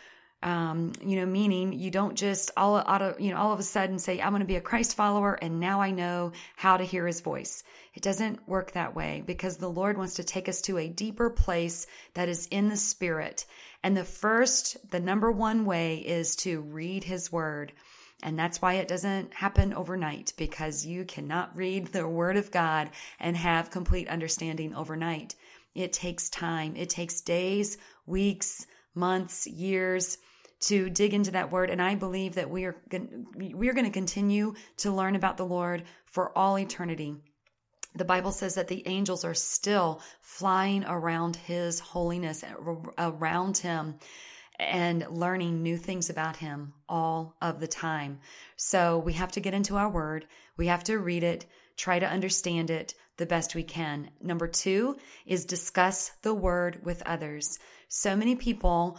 um, 0.42 0.92
you 1.02 1.16
know, 1.16 1.26
meaning 1.26 1.75
you 1.75 1.90
don't 1.90 2.16
just 2.16 2.50
all 2.56 2.78
out 2.78 3.02
of, 3.02 3.20
you 3.20 3.30
know, 3.30 3.37
all 3.37 3.52
of 3.52 3.61
a 3.61 3.64
sudden 3.64 3.99
say, 3.99 4.20
I'm 4.20 4.30
going 4.30 4.40
to 4.40 4.47
be 4.47 4.56
a 4.56 4.61
Christ 4.61 4.97
follower 4.97 5.35
and 5.35 5.61
now 5.61 5.82
I 5.82 5.90
know 5.90 6.32
how 6.56 6.78
to 6.78 6.85
hear 6.85 7.06
his 7.06 7.20
voice. 7.20 7.62
It 7.94 8.02
doesn't 8.02 8.49
work 8.49 8.73
that 8.73 8.94
way 8.94 9.23
because 9.26 9.59
the 9.59 9.68
Lord 9.68 9.99
wants 9.99 10.14
to 10.14 10.25
take 10.25 10.49
us 10.49 10.62
to 10.62 10.78
a 10.78 10.88
deeper 10.88 11.28
place 11.28 11.87
that 12.14 12.30
is 12.30 12.47
in 12.47 12.68
the 12.68 12.76
spirit. 12.76 13.44
And 13.82 13.94
the 13.94 14.04
first, 14.04 14.90
the 14.90 15.00
number 15.00 15.30
one 15.30 15.66
way 15.66 15.97
is 15.99 16.37
to 16.37 16.62
read 16.62 17.04
his 17.04 17.30
word. 17.30 17.73
And 18.23 18.38
that's 18.38 18.62
why 18.62 18.75
it 18.75 18.88
doesn't 18.88 19.35
happen 19.35 19.75
overnight 19.75 20.32
because 20.38 20.87
you 20.87 21.04
cannot 21.04 21.54
read 21.54 21.88
the 21.88 22.09
word 22.09 22.38
of 22.38 22.50
God 22.50 22.90
and 23.18 23.37
have 23.37 23.70
complete 23.70 24.09
understanding 24.09 24.75
overnight. 24.75 25.35
It 25.75 25.92
takes 25.92 26.30
time. 26.30 26.76
It 26.76 26.88
takes 26.88 27.20
days, 27.20 27.76
weeks, 28.06 28.66
months, 28.94 29.47
years 29.47 30.16
to 30.61 30.90
dig 30.90 31.14
into 31.14 31.31
that 31.33 31.50
word. 31.50 31.71
And 31.71 31.81
I 31.81 31.95
believe 31.95 32.35
that 32.35 32.50
we 32.50 32.64
are, 32.64 32.76
we 33.38 33.69
are 33.69 33.73
going 33.73 33.87
to 33.87 33.90
continue 33.90 34.55
to 34.79 34.93
learn 34.93 35.17
about 35.17 35.37
the 35.37 35.47
Lord 35.47 35.85
for 36.05 36.37
all 36.37 36.59
eternity. 36.59 37.17
The 37.95 38.05
Bible 38.05 38.31
says 38.33 38.55
that 38.55 38.69
the 38.69 38.87
angels 38.87 39.25
are 39.25 39.35
still 39.35 40.00
flying 40.21 40.85
around 40.85 41.37
his 41.37 41.81
holiness, 41.81 42.45
around 42.99 43.59
him, 43.59 43.97
and 44.61 45.07
learning 45.11 45.62
new 45.62 45.76
things 45.76 46.11
about 46.11 46.37
him 46.37 46.75
all 46.88 47.35
of 47.40 47.59
the 47.59 47.67
time. 47.67 48.21
So 48.57 48.99
we 48.99 49.14
have 49.14 49.33
to 49.33 49.40
get 49.40 49.55
into 49.55 49.76
our 49.76 49.88
word. 49.88 50.26
We 50.57 50.67
have 50.67 50.85
to 50.85 50.99
read 50.99 51.25
it, 51.25 51.47
try 51.76 51.99
to 51.99 52.09
understand 52.09 52.71
it 52.71 52.95
the 53.17 53.26
best 53.26 53.55
we 53.55 53.62
can. 53.62 54.11
Number 54.21 54.47
two 54.47 54.97
is 55.26 55.45
discuss 55.45 56.11
the 56.23 56.35
word 56.35 56.85
with 56.85 57.02
others. 57.07 57.59
So 57.88 58.14
many 58.14 58.37
people 58.37 58.99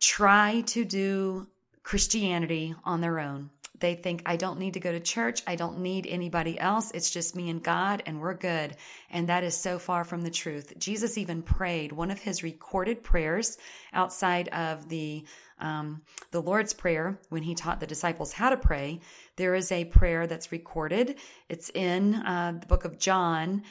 try 0.00 0.62
to 0.66 0.84
do 0.84 1.46
Christianity 1.82 2.74
on 2.84 3.00
their 3.00 3.20
own. 3.20 3.50
They 3.78 3.94
think, 3.94 4.22
I 4.24 4.36
don't 4.36 4.58
need 4.58 4.74
to 4.74 4.80
go 4.80 4.92
to 4.92 5.00
church. 5.00 5.42
I 5.46 5.56
don't 5.56 5.80
need 5.80 6.06
anybody 6.06 6.58
else. 6.58 6.90
It's 6.92 7.10
just 7.10 7.36
me 7.36 7.50
and 7.50 7.62
God, 7.62 8.02
and 8.06 8.20
we're 8.20 8.34
good. 8.34 8.76
And 9.10 9.28
that 9.28 9.44
is 9.44 9.54
so 9.54 9.78
far 9.78 10.04
from 10.04 10.22
the 10.22 10.30
truth. 10.30 10.72
Jesus 10.78 11.18
even 11.18 11.42
prayed 11.42 11.92
one 11.92 12.10
of 12.10 12.18
his 12.18 12.42
recorded 12.42 13.02
prayers 13.02 13.58
outside 13.92 14.48
of 14.48 14.88
the 14.88 15.24
um, 15.58 16.02
the 16.32 16.42
Lord's 16.42 16.74
Prayer 16.74 17.18
when 17.30 17.42
he 17.42 17.54
taught 17.54 17.80
the 17.80 17.86
disciples 17.86 18.32
how 18.32 18.50
to 18.50 18.58
pray. 18.58 19.00
There 19.36 19.54
is 19.54 19.72
a 19.72 19.86
prayer 19.86 20.26
that's 20.26 20.52
recorded. 20.52 21.16
It's 21.48 21.70
in 21.70 22.14
uh, 22.14 22.58
the 22.60 22.66
book 22.66 22.84
of 22.84 22.98
John. 22.98 23.62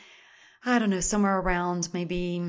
I 0.65 0.79
don't 0.79 0.89
know, 0.89 0.99
somewhere 0.99 1.37
around 1.37 1.89
maybe 1.93 2.43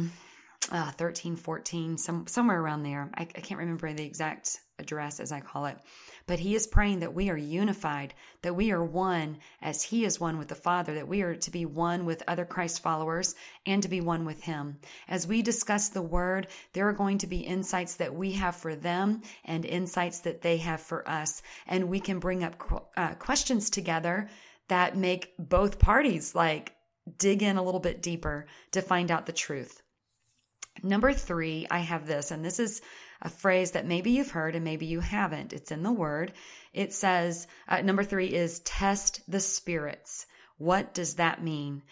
uh, 0.70 0.90
13, 0.92 1.36
14, 1.36 1.98
some, 1.98 2.26
somewhere 2.26 2.60
around 2.60 2.82
there. 2.82 3.10
I, 3.14 3.22
I 3.22 3.40
can't 3.40 3.60
remember 3.60 3.92
the 3.92 4.04
exact 4.04 4.58
address 4.78 5.20
as 5.20 5.32
I 5.32 5.40
call 5.40 5.66
it. 5.66 5.78
But 6.26 6.40
he 6.40 6.54
is 6.54 6.66
praying 6.66 7.00
that 7.00 7.14
we 7.14 7.30
are 7.30 7.36
unified, 7.36 8.14
that 8.42 8.54
we 8.54 8.72
are 8.72 8.84
one 8.84 9.38
as 9.62 9.82
he 9.82 10.04
is 10.04 10.20
one 10.20 10.38
with 10.38 10.48
the 10.48 10.54
Father, 10.54 10.94
that 10.94 11.08
we 11.08 11.22
are 11.22 11.36
to 11.36 11.50
be 11.50 11.64
one 11.64 12.04
with 12.04 12.22
other 12.26 12.44
Christ 12.44 12.82
followers 12.82 13.34
and 13.64 13.82
to 13.82 13.88
be 13.88 14.00
one 14.00 14.24
with 14.24 14.42
him. 14.42 14.78
As 15.08 15.26
we 15.26 15.40
discuss 15.40 15.88
the 15.88 16.02
word, 16.02 16.48
there 16.72 16.88
are 16.88 16.92
going 16.92 17.18
to 17.18 17.26
be 17.26 17.38
insights 17.38 17.96
that 17.96 18.14
we 18.14 18.32
have 18.32 18.56
for 18.56 18.74
them 18.74 19.22
and 19.44 19.64
insights 19.64 20.20
that 20.20 20.42
they 20.42 20.56
have 20.58 20.80
for 20.80 21.08
us. 21.08 21.42
And 21.66 21.88
we 21.88 22.00
can 22.00 22.18
bring 22.18 22.42
up 22.42 22.90
uh, 22.96 23.14
questions 23.14 23.70
together 23.70 24.28
that 24.68 24.96
make 24.96 25.34
both 25.38 25.78
parties 25.78 26.34
like 26.34 26.72
dig 27.18 27.42
in 27.42 27.56
a 27.56 27.62
little 27.62 27.80
bit 27.80 28.02
deeper 28.02 28.46
to 28.72 28.82
find 28.82 29.12
out 29.12 29.26
the 29.26 29.32
truth. 29.32 29.80
Number 30.82 31.12
three, 31.12 31.66
I 31.70 31.78
have 31.78 32.06
this, 32.06 32.30
and 32.30 32.44
this 32.44 32.58
is 32.58 32.80
a 33.22 33.28
phrase 33.28 33.72
that 33.72 33.86
maybe 33.86 34.10
you've 34.10 34.30
heard 34.30 34.54
and 34.54 34.64
maybe 34.64 34.86
you 34.86 35.00
haven't. 35.00 35.52
It's 35.52 35.72
in 35.72 35.82
the 35.82 35.92
word. 35.92 36.32
It 36.72 36.92
says, 36.92 37.46
uh, 37.66 37.80
number 37.80 38.04
three 38.04 38.26
is 38.26 38.60
test 38.60 39.22
the 39.26 39.40
spirits. 39.40 40.26
What 40.58 40.94
does 40.94 41.14
that 41.14 41.42
mean? 41.42 41.82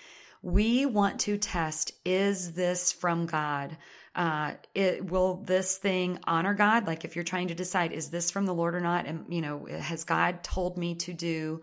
We 0.43 0.85
want 0.85 1.21
to 1.21 1.38
test, 1.38 1.93
is 2.05 2.53
this 2.53 2.93
from 2.93 3.25
God? 3.26 3.76
Uh, 4.14 4.53
it, 4.75 5.11
will 5.11 5.37
this 5.37 5.79
thing 5.79 6.19
honor 6.25 6.55
God? 6.55 6.87
Like 6.87 7.05
if 7.05 7.17
you're 7.17 7.25
trying 7.25 7.49
to 7.49 7.55
decide, 7.55 7.93
is 7.93 8.11
this 8.11 8.31
from 8.31 8.45
the 8.45 8.55
Lord 8.55 8.75
or 8.75 8.81
not? 8.81 9.07
And, 9.07 9.33
you 9.33 9.41
know, 9.41 9.67
has 9.67 10.05
God 10.05 10.45
told 10.45 10.76
me 10.76 10.97
to 10.97 11.14
do 11.14 11.62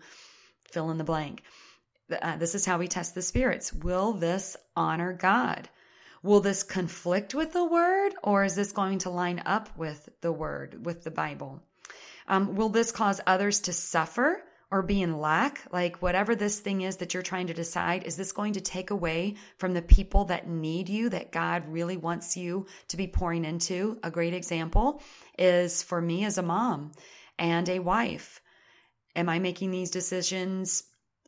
fill 0.64 0.90
in 0.90 0.98
the 0.98 1.04
blank? 1.04 1.42
Uh, 2.10 2.36
this 2.36 2.54
is 2.54 2.66
how 2.66 2.78
we 2.78 2.88
test 2.88 3.14
the 3.14 3.22
spirits. 3.22 3.72
Will 3.72 4.12
this 4.12 4.56
honor 4.76 5.12
God? 5.12 5.68
Will 6.22 6.40
this 6.40 6.62
conflict 6.62 7.34
with 7.34 7.52
the 7.52 7.64
word 7.64 8.12
or 8.22 8.44
is 8.44 8.54
this 8.54 8.70
going 8.70 8.98
to 9.00 9.10
line 9.10 9.42
up 9.44 9.76
with 9.76 10.08
the 10.20 10.30
word, 10.30 10.86
with 10.86 11.02
the 11.02 11.10
Bible? 11.10 11.62
Um, 12.28 12.54
will 12.54 12.68
this 12.68 12.92
cause 12.92 13.20
others 13.26 13.60
to 13.62 13.72
suffer 13.72 14.40
or 14.70 14.82
be 14.82 15.02
in 15.02 15.18
lack? 15.18 15.66
Like 15.72 16.00
whatever 16.00 16.36
this 16.36 16.60
thing 16.60 16.82
is 16.82 16.98
that 16.98 17.12
you're 17.12 17.24
trying 17.24 17.48
to 17.48 17.54
decide, 17.54 18.04
is 18.04 18.16
this 18.16 18.30
going 18.30 18.52
to 18.52 18.60
take 18.60 18.90
away 18.90 19.34
from 19.58 19.72
the 19.72 19.82
people 19.82 20.26
that 20.26 20.48
need 20.48 20.88
you, 20.88 21.08
that 21.08 21.32
God 21.32 21.64
really 21.66 21.96
wants 21.96 22.36
you 22.36 22.66
to 22.88 22.96
be 22.96 23.08
pouring 23.08 23.44
into? 23.44 23.98
A 24.04 24.10
great 24.10 24.32
example 24.32 25.02
is 25.36 25.82
for 25.82 26.00
me 26.00 26.24
as 26.24 26.38
a 26.38 26.42
mom 26.42 26.92
and 27.36 27.68
a 27.68 27.80
wife. 27.80 28.40
Am 29.16 29.28
I 29.28 29.40
making 29.40 29.72
these 29.72 29.90
decisions 29.90 30.84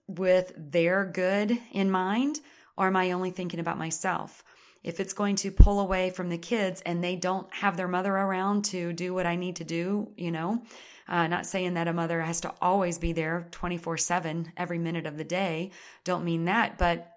with 0.06 0.52
their 0.56 1.04
good 1.04 1.58
in 1.72 1.90
mind? 1.90 2.38
Or 2.76 2.86
am 2.86 2.96
I 2.96 3.12
only 3.12 3.30
thinking 3.30 3.60
about 3.60 3.78
myself? 3.78 4.42
If 4.84 5.00
it's 5.00 5.14
going 5.14 5.36
to 5.36 5.50
pull 5.50 5.80
away 5.80 6.10
from 6.10 6.28
the 6.28 6.38
kids 6.38 6.82
and 6.82 7.02
they 7.02 7.16
don't 7.16 7.52
have 7.54 7.76
their 7.76 7.88
mother 7.88 8.14
around 8.14 8.66
to 8.66 8.92
do 8.92 9.14
what 9.14 9.26
I 9.26 9.34
need 9.34 9.56
to 9.56 9.64
do, 9.64 10.12
you 10.16 10.30
know, 10.30 10.62
uh, 11.08 11.26
not 11.26 11.46
saying 11.46 11.74
that 11.74 11.88
a 11.88 11.92
mother 11.92 12.20
has 12.20 12.40
to 12.42 12.52
always 12.60 12.98
be 12.98 13.12
there 13.12 13.48
24 13.50 13.96
7 13.96 14.52
every 14.56 14.78
minute 14.78 15.06
of 15.06 15.16
the 15.16 15.24
day. 15.24 15.70
Don't 16.04 16.24
mean 16.24 16.44
that, 16.44 16.78
but 16.78 17.13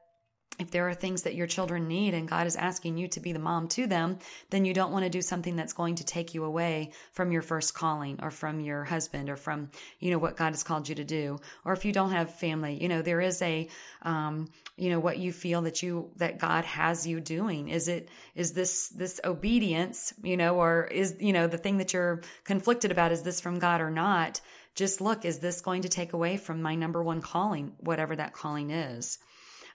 if 0.60 0.72
there 0.72 0.89
are 0.89 0.94
things 0.94 1.22
that 1.24 1.36
your 1.36 1.46
children 1.46 1.88
need 1.88 2.16
and 2.16 2.27
God 2.27 2.48
is 2.48 2.56
asking 2.56 2.98
you 2.98 3.08
to 3.10 3.20
be 3.20 3.32
the 3.32 3.39
mom 3.39 3.68
to 3.70 3.86
them, 3.86 4.18
then 4.50 4.66
you 4.66 4.74
don't 4.74 4.92
want 4.92 5.04
to 5.04 5.10
do 5.10 5.22
something 5.22 5.56
that's 5.56 5.74
going 5.74 5.96
to 5.96 6.04
take 6.04 6.34
you 6.34 6.44
away 6.44 6.92
from 7.12 7.32
your 7.32 7.44
first 7.44 7.75
calling 7.75 8.20
or 8.24 8.32
from 8.32 8.60
your 8.60 8.84
husband 8.84 9.30
or 9.30 9.36
from, 9.36 9.70
you 10.00 10.10
know, 10.10 10.18
what 10.18 10.36
God 10.36 10.54
has 10.54 10.63
called 10.63 10.89
you 10.89 10.96
to 10.96 11.04
do. 11.04 11.39
Or 11.63 11.74
if 11.74 11.86
you 11.86 11.94
don't 11.94 12.12
have 12.12 12.34
family, 12.34 12.82
you 12.82 12.88
know, 12.88 13.04
there 13.04 13.22
is 13.22 13.39
a, 13.44 13.70
um, 14.01 14.50
you 14.77 14.89
know, 14.89 15.00
what 15.00 15.20
you 15.20 15.32
feel 15.32 15.62
that 15.63 15.84
you, 15.84 16.10
that 16.18 16.39
God 16.39 16.66
has 16.66 17.06
you 17.06 17.20
doing. 17.20 17.70
Is 17.70 17.88
it, 17.88 18.10
is 18.34 18.54
this, 18.54 18.89
this 18.89 19.20
obedience, 19.24 20.13
you 20.24 20.38
know, 20.38 20.56
or 20.56 20.86
is, 20.86 21.18
you 21.20 21.34
know, 21.34 21.46
the 21.46 21.60
thing 21.60 21.77
that 21.77 21.94
you're 21.94 22.22
conflicted 22.46 22.92
about, 22.92 23.12
is 23.12 23.22
this 23.22 23.39
from 23.39 23.60
God 23.60 23.80
or 23.80 23.92
not? 23.92 24.42
Just 24.74 25.01
look, 25.01 25.24
is 25.24 25.39
this 25.39 25.62
going 25.62 25.84
to 25.84 25.89
take 25.89 26.13
away 26.13 26.38
from 26.38 26.63
my 26.63 26.74
number 26.74 27.04
one 27.04 27.22
calling, 27.22 27.74
whatever 27.80 28.16
that 28.16 28.34
calling 28.34 28.72
is? 28.72 29.20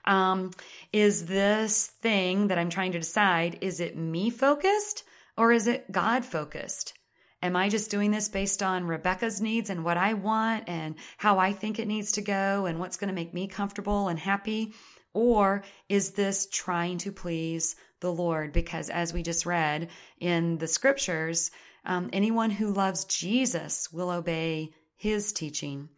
Um, 0.05 0.51
is 0.91 1.25
this 1.25 1.87
thing 1.87 2.47
that 2.47 2.57
I'm 2.57 2.69
trying 2.69 2.91
to 2.93 2.99
decide, 2.99 3.59
is 3.61 3.79
it 3.79 3.97
me 3.97 4.29
focused 4.29 5.03
or 5.37 5.51
is 5.51 5.67
it 5.67 5.91
God 5.91 6.25
focused? 6.25 6.93
Am 7.41 7.55
I 7.57 7.67
just 7.67 7.91
doing 7.91 8.11
this 8.11 8.29
based 8.29 8.63
on 8.63 8.87
Rebecca's 8.87 9.41
needs 9.41 9.69
and 9.69 9.83
what 9.83 9.97
I 9.97 10.13
want 10.13 10.63
and 10.67 10.95
how 11.17 11.39
I 11.39 11.51
think 11.51 11.77
it 11.77 11.87
needs 11.87 12.13
to 12.13 12.21
go 12.21 12.65
and 12.65 12.79
what's 12.79 12.95
going 12.95 13.09
to 13.09 13.13
make 13.13 13.33
me 13.33 13.47
comfortable 13.47 14.07
and 14.07 14.17
happy? 14.17 14.73
Or 15.13 15.63
is 15.89 16.11
this 16.11 16.47
trying 16.49 16.99
to 16.99 17.11
please 17.11 17.75
the 17.99 18.11
Lord? 18.11 18.53
Because 18.53 18.89
as 18.89 19.13
we 19.13 19.23
just 19.23 19.45
read 19.45 19.89
in 20.19 20.57
the 20.57 20.67
scriptures, 20.67 21.51
um, 21.85 22.09
anyone 22.13 22.49
who 22.49 22.71
loves 22.71 23.05
Jesus 23.05 23.91
will 23.91 24.09
obey 24.09 24.71
his 24.95 25.33
teaching. 25.33 25.89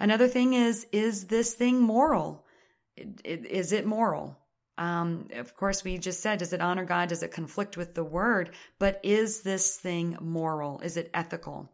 Another 0.00 0.26
thing 0.26 0.54
is, 0.54 0.86
is 0.90 1.26
this 1.26 1.54
thing 1.54 1.80
moral? 1.80 2.46
Is 3.24 3.72
it 3.72 3.86
moral? 3.86 4.38
Um, 4.76 5.28
of 5.34 5.56
course, 5.56 5.82
we 5.82 5.98
just 5.98 6.20
said, 6.20 6.38
does 6.38 6.52
it 6.52 6.60
honor 6.60 6.84
God? 6.84 7.08
Does 7.08 7.24
it 7.24 7.32
conflict 7.32 7.76
with 7.76 7.94
the 7.94 8.04
word? 8.04 8.50
But 8.78 9.00
is 9.02 9.42
this 9.42 9.76
thing 9.76 10.16
moral? 10.20 10.80
Is 10.80 10.96
it 10.96 11.10
ethical? 11.12 11.68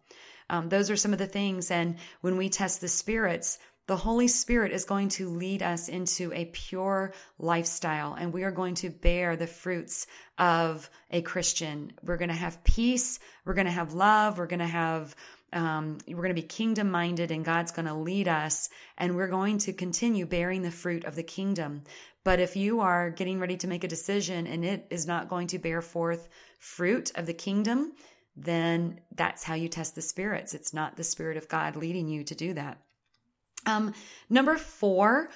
Um, 0.49 0.69
those 0.69 0.91
are 0.91 0.97
some 0.97 1.13
of 1.13 1.19
the 1.19 1.27
things. 1.27 1.71
And 1.71 1.97
when 2.23 2.37
we 2.37 2.49
test 2.49 2.81
the 2.81 2.89
spirits, 2.89 3.59
the 3.87 3.97
Holy 3.97 4.29
Spirit 4.29 4.73
is 4.73 4.87
going 4.87 5.11
to 5.11 5.29
lead 5.29 5.63
us 5.63 5.91
into 5.91 6.33
a 6.33 6.47
pure 6.47 7.13
lifestyle 7.39 8.15
and 8.15 8.33
we 8.33 8.45
are 8.45 8.51
going 8.51 8.77
to 8.77 8.89
bear 8.89 9.37
the 9.37 9.47
fruits 9.47 10.07
of 10.39 10.89
a 11.11 11.21
Christian. 11.21 11.93
We're 12.03 12.17
going 12.17 12.31
to 12.31 12.35
have 12.35 12.65
peace. 12.65 13.19
We're 13.45 13.53
going 13.53 13.67
to 13.67 13.71
have 13.71 13.93
love. 13.93 14.39
We're 14.39 14.47
going 14.47 14.61
to 14.61 14.67
have 14.67 15.15
um, 15.55 15.99
we're 16.09 16.17
going 16.17 16.35
to 16.35 16.41
be 16.41 16.47
kingdom 16.47 16.91
minded 16.91 17.31
and 17.31 17.45
God's 17.45 17.71
going 17.71 17.87
to 17.87 17.95
lead 17.95 18.29
us 18.29 18.69
and 18.99 19.15
we're 19.15 19.29
going 19.29 19.59
to 19.59 19.73
continue 19.73 20.27
bearing 20.27 20.63
the 20.63 20.71
fruit 20.71 21.05
of 21.05 21.15
the 21.15 21.23
kingdom. 21.23 21.83
But 22.25 22.41
if 22.41 22.57
you 22.57 22.81
are 22.81 23.11
getting 23.11 23.39
ready 23.39 23.57
to 23.59 23.69
make 23.69 23.85
a 23.85 23.89
decision 23.89 24.47
and 24.47 24.65
it 24.65 24.87
is 24.91 25.07
not 25.07 25.29
going 25.29 25.47
to 25.49 25.59
bear 25.59 25.81
forth 25.81 26.29
fruit 26.59 27.13
of 27.15 27.27
the 27.27 27.35
kingdom, 27.35 27.93
then 28.37 29.01
that's 29.15 29.45
how 29.45 29.55
you 29.55 29.69
test 29.69 29.95
the 29.95 30.03
spirits. 30.03 30.55
It's 30.55 30.75
not 30.75 30.97
the 30.97 31.05
spirit 31.05 31.37
of 31.37 31.49
God 31.49 31.77
leading 31.77 32.09
you 32.09 32.25
to 32.25 32.35
do 32.35 32.55
that. 32.55 32.79
Um, 33.67 33.95
number 34.29 34.57
four 34.57 35.31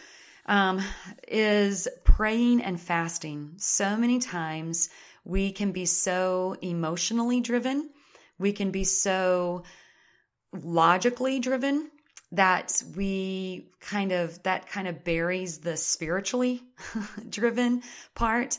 um, 0.46 0.82
is 1.28 1.86
praying 2.04 2.62
and 2.62 2.80
fasting. 2.80 3.52
So 3.58 3.96
many 3.96 4.18
times 4.18 4.88
we 5.24 5.52
can 5.52 5.72
be 5.72 5.84
so 5.84 6.56
emotionally 6.60 7.40
driven. 7.40 7.90
We 8.38 8.52
can 8.52 8.70
be 8.70 8.84
so 8.84 9.62
logically 10.52 11.40
driven 11.40 11.90
that 12.32 12.82
we 12.94 13.70
kind 13.80 14.12
of 14.12 14.42
that 14.42 14.68
kind 14.68 14.86
of 14.86 15.02
buries 15.04 15.58
the 15.58 15.76
spiritually 15.76 16.62
driven 17.28 17.82
part 18.14 18.58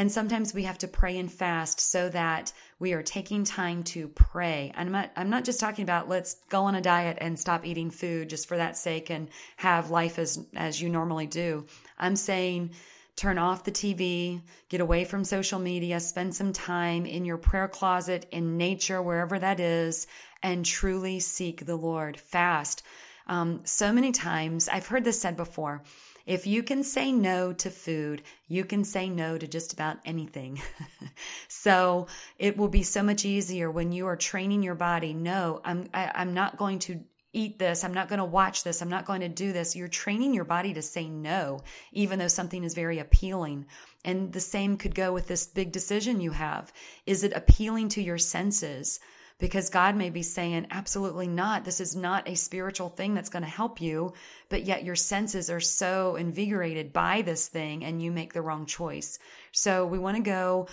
and 0.00 0.10
sometimes 0.10 0.54
we 0.54 0.62
have 0.62 0.78
to 0.78 0.88
pray 0.88 1.18
and 1.18 1.30
fast 1.30 1.78
so 1.78 2.08
that 2.08 2.54
we 2.78 2.94
are 2.94 3.02
taking 3.02 3.44
time 3.44 3.82
to 3.82 4.08
pray. 4.08 4.72
I'm 4.74 4.90
not, 4.90 5.10
I'm 5.14 5.28
not 5.28 5.44
just 5.44 5.60
talking 5.60 5.82
about 5.82 6.08
let's 6.08 6.36
go 6.48 6.62
on 6.62 6.74
a 6.74 6.80
diet 6.80 7.18
and 7.20 7.38
stop 7.38 7.66
eating 7.66 7.90
food 7.90 8.30
just 8.30 8.48
for 8.48 8.56
that 8.56 8.78
sake 8.78 9.10
and 9.10 9.28
have 9.58 9.90
life 9.90 10.18
as, 10.18 10.42
as 10.56 10.80
you 10.80 10.88
normally 10.88 11.26
do. 11.26 11.66
I'm 11.98 12.16
saying 12.16 12.70
turn 13.14 13.36
off 13.36 13.64
the 13.64 13.70
TV, 13.70 14.40
get 14.70 14.80
away 14.80 15.04
from 15.04 15.22
social 15.22 15.58
media, 15.58 16.00
spend 16.00 16.34
some 16.34 16.54
time 16.54 17.04
in 17.04 17.26
your 17.26 17.36
prayer 17.36 17.68
closet, 17.68 18.26
in 18.30 18.56
nature, 18.56 19.02
wherever 19.02 19.38
that 19.38 19.60
is, 19.60 20.06
and 20.42 20.64
truly 20.64 21.20
seek 21.20 21.66
the 21.66 21.76
Lord. 21.76 22.18
Fast. 22.18 22.82
Um, 23.26 23.60
so 23.64 23.92
many 23.92 24.12
times, 24.12 24.68
I've 24.68 24.86
heard 24.86 25.04
this 25.04 25.20
said 25.20 25.36
before. 25.36 25.82
If 26.26 26.46
you 26.46 26.62
can 26.62 26.82
say 26.82 27.12
no 27.12 27.52
to 27.54 27.70
food, 27.70 28.22
you 28.46 28.64
can 28.64 28.84
say 28.84 29.08
no 29.08 29.38
to 29.38 29.46
just 29.46 29.72
about 29.72 29.98
anything. 30.04 30.60
so 31.48 32.06
it 32.38 32.56
will 32.56 32.68
be 32.68 32.82
so 32.82 33.02
much 33.02 33.24
easier 33.24 33.70
when 33.70 33.92
you 33.92 34.06
are 34.06 34.16
training 34.16 34.62
your 34.62 34.74
body. 34.74 35.14
No, 35.14 35.60
I'm, 35.64 35.88
I, 35.94 36.04
am 36.04 36.12
i 36.14 36.22
am 36.22 36.34
not 36.34 36.56
going 36.56 36.78
to 36.80 37.00
eat 37.32 37.58
this. 37.58 37.84
I'm 37.84 37.94
not 37.94 38.08
going 38.08 38.18
to 38.18 38.24
watch 38.24 38.64
this. 38.64 38.82
I'm 38.82 38.88
not 38.88 39.06
going 39.06 39.20
to 39.20 39.28
do 39.28 39.52
this. 39.52 39.76
You're 39.76 39.88
training 39.88 40.34
your 40.34 40.44
body 40.44 40.74
to 40.74 40.82
say 40.82 41.08
no, 41.08 41.60
even 41.92 42.18
though 42.18 42.28
something 42.28 42.64
is 42.64 42.74
very 42.74 42.98
appealing. 42.98 43.66
And 44.04 44.32
the 44.32 44.40
same 44.40 44.76
could 44.76 44.94
go 44.94 45.12
with 45.12 45.28
this 45.28 45.46
big 45.46 45.72
decision 45.72 46.20
you 46.20 46.32
have. 46.32 46.72
Is 47.06 47.22
it 47.22 47.32
appealing 47.34 47.90
to 47.90 48.02
your 48.02 48.18
senses? 48.18 49.00
Because 49.40 49.70
God 49.70 49.96
may 49.96 50.10
be 50.10 50.22
saying, 50.22 50.66
absolutely 50.70 51.26
not. 51.26 51.64
This 51.64 51.80
is 51.80 51.96
not 51.96 52.28
a 52.28 52.36
spiritual 52.36 52.90
thing 52.90 53.14
that's 53.14 53.30
going 53.30 53.42
to 53.42 53.48
help 53.48 53.80
you, 53.80 54.12
but 54.48 54.64
yet 54.64 54.84
your 54.84 54.96
senses 54.96 55.50
are 55.50 55.60
so 55.60 56.16
invigorated 56.16 56.92
by 56.92 57.22
this 57.22 57.48
thing 57.48 57.84
and 57.84 58.02
you 58.02 58.12
make 58.12 58.32
the 58.32 58.42
wrong 58.42 58.66
choice. 58.66 59.18
So 59.52 59.86
we 59.86 59.98
want 59.98 60.18
to 60.18 60.22
go, 60.22 60.68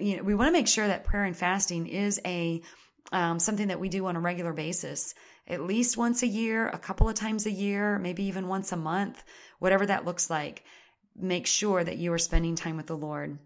you 0.00 0.16
know, 0.16 0.22
we 0.24 0.34
want 0.34 0.48
to 0.48 0.52
make 0.52 0.68
sure 0.68 0.86
that 0.86 1.04
prayer 1.04 1.24
and 1.24 1.36
fasting 1.36 1.86
is 1.86 2.20
a, 2.26 2.62
um, 3.12 3.38
something 3.38 3.68
that 3.68 3.80
we 3.80 3.88
do 3.88 4.06
on 4.06 4.16
a 4.16 4.20
regular 4.20 4.52
basis, 4.52 5.14
at 5.46 5.62
least 5.62 5.96
once 5.96 6.22
a 6.22 6.28
year, 6.28 6.68
a 6.68 6.78
couple 6.78 7.08
of 7.08 7.14
times 7.14 7.46
a 7.46 7.50
year, 7.50 7.98
maybe 7.98 8.24
even 8.24 8.48
once 8.48 8.72
a 8.72 8.76
month, 8.76 9.22
whatever 9.60 9.86
that 9.86 10.04
looks 10.04 10.28
like. 10.28 10.64
Make 11.16 11.46
sure 11.46 11.82
that 11.82 11.98
you 11.98 12.12
are 12.12 12.18
spending 12.18 12.56
time 12.56 12.76
with 12.76 12.86
the 12.86 12.96
Lord. 12.96 13.38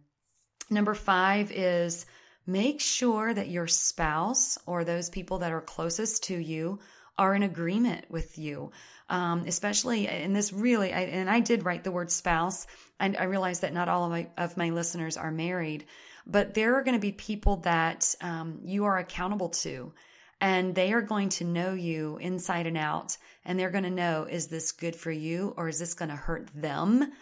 Number 0.70 0.94
five 0.94 1.52
is 1.52 2.06
Make 2.46 2.80
sure 2.80 3.32
that 3.32 3.48
your 3.48 3.66
spouse 3.66 4.58
or 4.66 4.84
those 4.84 5.08
people 5.08 5.38
that 5.38 5.52
are 5.52 5.60
closest 5.60 6.24
to 6.24 6.36
you 6.36 6.78
are 7.16 7.34
in 7.34 7.42
agreement 7.42 8.06
with 8.10 8.38
you. 8.38 8.72
Um, 9.08 9.44
especially, 9.46 10.08
in 10.08 10.32
this 10.32 10.52
really, 10.52 10.92
I, 10.92 11.00
and 11.00 11.28
I 11.28 11.40
did 11.40 11.64
write 11.64 11.84
the 11.84 11.92
word 11.92 12.10
spouse, 12.10 12.66
and 12.98 13.16
I 13.16 13.24
realize 13.24 13.60
that 13.60 13.74
not 13.74 13.88
all 13.88 14.04
of 14.04 14.10
my, 14.10 14.28
of 14.38 14.56
my 14.56 14.70
listeners 14.70 15.16
are 15.16 15.30
married, 15.30 15.84
but 16.26 16.54
there 16.54 16.76
are 16.76 16.82
going 16.82 16.96
to 16.96 17.00
be 17.00 17.12
people 17.12 17.56
that 17.58 18.14
um, 18.22 18.60
you 18.64 18.86
are 18.86 18.98
accountable 18.98 19.50
to, 19.50 19.92
and 20.40 20.74
they 20.74 20.92
are 20.92 21.02
going 21.02 21.28
to 21.30 21.44
know 21.44 21.74
you 21.74 22.16
inside 22.16 22.66
and 22.66 22.78
out, 22.78 23.16
and 23.44 23.58
they're 23.58 23.70
going 23.70 23.84
to 23.84 23.90
know 23.90 24.24
is 24.24 24.48
this 24.48 24.72
good 24.72 24.96
for 24.96 25.10
you 25.10 25.54
or 25.56 25.68
is 25.68 25.78
this 25.78 25.94
going 25.94 26.08
to 26.10 26.16
hurt 26.16 26.48
them? 26.54 27.12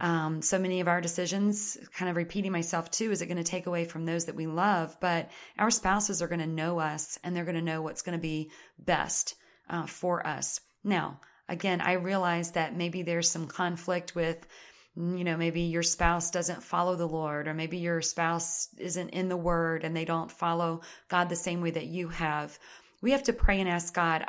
Um, 0.00 0.42
so 0.42 0.58
many 0.58 0.80
of 0.80 0.88
our 0.88 1.00
decisions, 1.00 1.76
kind 1.94 2.10
of 2.10 2.16
repeating 2.16 2.52
myself 2.52 2.90
too, 2.90 3.10
is 3.10 3.22
it 3.22 3.26
going 3.26 3.36
to 3.36 3.44
take 3.44 3.66
away 3.66 3.84
from 3.84 4.04
those 4.04 4.24
that 4.24 4.34
we 4.34 4.46
love? 4.46 4.96
But 5.00 5.30
our 5.58 5.70
spouses 5.70 6.22
are 6.22 6.28
going 6.28 6.40
to 6.40 6.46
know 6.46 6.78
us 6.78 7.18
and 7.22 7.36
they're 7.36 7.44
going 7.44 7.56
to 7.56 7.62
know 7.62 7.82
what's 7.82 8.02
going 8.02 8.18
to 8.18 8.22
be 8.22 8.50
best 8.78 9.34
uh, 9.68 9.86
for 9.86 10.26
us. 10.26 10.60
Now, 10.82 11.20
again, 11.48 11.80
I 11.80 11.92
realize 11.92 12.52
that 12.52 12.76
maybe 12.76 13.02
there's 13.02 13.30
some 13.30 13.46
conflict 13.46 14.14
with, 14.14 14.46
you 14.96 15.24
know, 15.24 15.36
maybe 15.36 15.62
your 15.62 15.82
spouse 15.82 16.30
doesn't 16.30 16.62
follow 16.62 16.96
the 16.96 17.08
Lord, 17.08 17.46
or 17.46 17.54
maybe 17.54 17.78
your 17.78 18.02
spouse 18.02 18.68
isn't 18.78 19.10
in 19.10 19.28
the 19.28 19.36
word 19.36 19.84
and 19.84 19.96
they 19.96 20.04
don't 20.04 20.30
follow 20.30 20.80
God 21.08 21.28
the 21.28 21.36
same 21.36 21.60
way 21.60 21.70
that 21.70 21.86
you 21.86 22.08
have 22.08 22.58
we 23.02 23.10
have 23.10 23.24
to 23.24 23.32
pray 23.32 23.60
and 23.60 23.68
ask 23.68 23.92
God. 23.92 24.24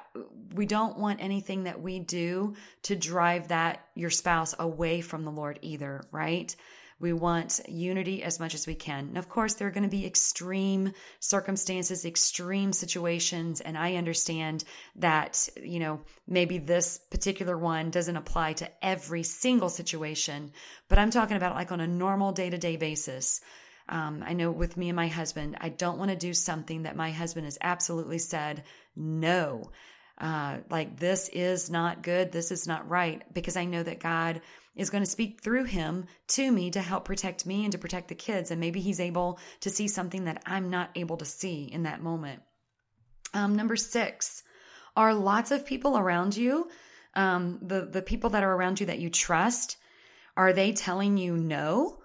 We 0.54 0.66
don't 0.66 0.98
want 0.98 1.22
anything 1.22 1.64
that 1.64 1.82
we 1.82 2.00
do 2.00 2.56
to 2.84 2.96
drive 2.96 3.48
that 3.48 3.88
your 3.96 4.10
spouse 4.10 4.54
away 4.60 5.02
from 5.02 5.24
the 5.24 5.32
Lord 5.32 5.60
either, 5.62 6.04
right? 6.12 6.54
We 7.00 7.14
want 7.14 7.60
unity 7.68 8.24
as 8.24 8.40
much 8.40 8.54
as 8.54 8.66
we 8.66 8.76
can. 8.76 9.10
And 9.10 9.18
of 9.18 9.28
course, 9.28 9.56
there 9.56 9.68
are 9.68 9.72
going 9.72 9.84
to 9.84 9.90
be 9.90 10.06
extreme 10.06 10.94
circumstances, 11.20 12.06
extreme 12.06 12.72
situations. 12.72 13.62
And 13.62 13.78
I 13.78 13.96
understand 13.96 14.64
that, 14.96 15.50
you 15.62 15.80
know, 15.80 16.02
maybe 16.28 16.60
this 16.60 17.00
particular 17.12 17.58
one 17.58 17.92
doesn't 17.92 18.16
apply 18.16 18.54
to 18.54 18.86
every 18.86 19.24
single 19.24 19.70
situation, 19.70 20.52
but 20.88 20.98
I'm 20.98 21.12
talking 21.12 21.38
about 21.38 21.56
like 21.56 21.72
on 21.72 21.82
a 21.82 21.88
normal 21.88 22.32
day 22.32 22.50
to 22.50 22.58
day 22.58 22.78
basis. 22.78 23.42
Um, 23.90 24.24
I 24.26 24.34
know 24.34 24.52
with 24.52 24.78
me 24.78 24.90
and 24.90 24.96
my 24.96 25.08
husband, 25.08 25.58
I 25.60 25.70
don't 25.70 25.98
want 25.98 26.12
to 26.12 26.18
do 26.18 26.34
something 26.34 26.84
that 26.84 26.96
my 26.96 27.12
husband 27.12 27.46
has 27.46 27.58
absolutely 27.62 28.20
said 28.20 28.64
no. 28.96 29.72
Uh, 30.18 30.60
like 30.70 31.00
this 31.00 31.30
is 31.30 31.70
not 31.70 32.04
good. 32.04 32.32
This 32.32 32.52
is 32.52 32.68
not 32.68 32.90
right 32.90 33.22
because 33.34 33.58
I 33.58 33.66
know 33.66 33.84
that 33.84 34.00
God 34.00 34.42
is 34.76 34.90
going 34.90 35.04
to 35.04 35.10
speak 35.10 35.42
through 35.42 35.66
him 35.66 36.06
to 36.28 36.52
me 36.52 36.72
to 36.72 36.82
help 36.82 37.06
protect 37.06 37.46
me 37.46 37.64
and 37.64 37.72
to 37.74 37.78
protect 37.78 38.08
the 38.08 38.16
kids. 38.16 38.52
And 38.52 38.60
maybe 38.60 38.80
he's 38.80 39.00
able 39.00 39.40
to 39.62 39.70
see 39.70 39.88
something 39.88 40.26
that 40.26 40.42
I'm 40.46 40.70
not 40.70 40.92
able 40.96 41.18
to 41.18 41.26
see 41.26 41.64
in 41.72 41.84
that 41.84 42.02
moment. 42.02 42.42
Um, 43.34 43.56
number 43.56 43.76
six, 43.76 44.44
are 44.96 45.14
lots 45.14 45.52
of 45.52 45.66
people 45.66 45.98
around 45.98 46.38
you, 46.38 46.70
um, 47.16 47.60
the, 47.62 47.82
the 47.86 48.02
people 48.02 48.32
that 48.32 48.44
are 48.44 48.54
around 48.54 48.80
you 48.80 48.88
that 48.88 49.00
you 49.00 49.10
trust, 49.10 49.78
are 50.38 50.54
they 50.54 50.72
telling 50.72 51.18
you 51.18 51.36
no? 51.36 52.03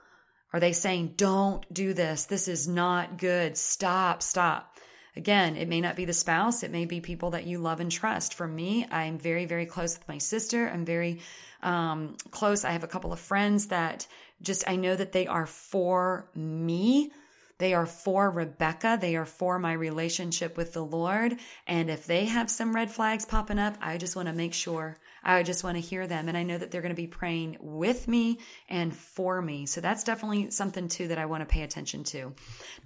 Are 0.53 0.61
they 0.61 0.73
saying, 0.73 1.15
don't 1.17 1.73
do 1.73 1.93
this? 1.93 2.25
This 2.25 2.49
is 2.49 2.67
not 2.67 3.19
good. 3.19 3.57
Stop, 3.57 4.23
stop. 4.23 4.77
Again, 5.17 5.57
it 5.57 5.69
may 5.69 5.81
not 5.81 5.97
be 5.97 6.05
the 6.05 6.13
spouse. 6.13 6.63
It 6.63 6.71
may 6.71 6.85
be 6.85 7.01
people 7.01 7.31
that 7.31 7.47
you 7.47 7.59
love 7.59 7.81
and 7.81 7.91
trust. 7.91 8.35
For 8.35 8.47
me, 8.47 8.87
I'm 8.91 9.19
very, 9.19 9.47
very 9.47 9.67
close 9.67 9.99
with 9.99 10.09
my 10.09 10.19
sister. 10.19 10.69
I'm 10.69 10.85
very 10.85 11.21
um, 11.63 12.17
close. 12.31 12.65
I 12.65 12.71
have 12.71 12.85
a 12.85 12.89
couple 12.89 13.13
of 13.13 13.19
friends 13.19 13.67
that 13.67 14.07
just, 14.41 14.69
I 14.69 14.77
know 14.77 14.95
that 14.95 15.13
they 15.13 15.27
are 15.27 15.47
for 15.47 16.31
me. 16.35 17.11
They 17.59 17.75
are 17.75 17.87
for 17.87 18.31
Rebecca. 18.31 18.97
They 19.01 19.17
are 19.17 19.27
for 19.27 19.59
my 19.59 19.73
relationship 19.73 20.57
with 20.57 20.73
the 20.73 20.85
Lord. 20.85 21.37
And 21.67 21.91
if 21.91 22.07
they 22.07 22.27
have 22.27 22.49
some 22.49 22.75
red 22.75 22.91
flags 22.91 23.25
popping 23.25 23.59
up, 23.59 23.77
I 23.81 23.99
just 23.99 24.15
want 24.15 24.29
to 24.29 24.35
make 24.35 24.55
sure 24.55 24.97
I 25.23 25.43
just 25.43 25.65
want 25.65 25.77
to 25.77 25.81
hear 25.81 26.07
them. 26.07 26.29
And 26.29 26.37
I 26.37 26.43
know 26.43 26.59
that 26.59 26.71
they're 26.71 26.83
going 26.83 26.95
to 26.95 27.01
be 27.01 27.07
praying 27.07 27.59
with 27.61 28.09
me 28.09 28.39
and 28.69 28.95
for 28.95 29.41
me. 29.41 29.67
So 29.67 29.81
that's 29.81 30.05
definitely 30.05 30.51
something 30.51 30.89
too 30.89 31.09
that 31.09 31.19
I 31.19 31.27
want 31.27 31.43
to 31.43 31.53
pay 31.53 31.63
attention 31.63 32.05
to. 32.05 32.35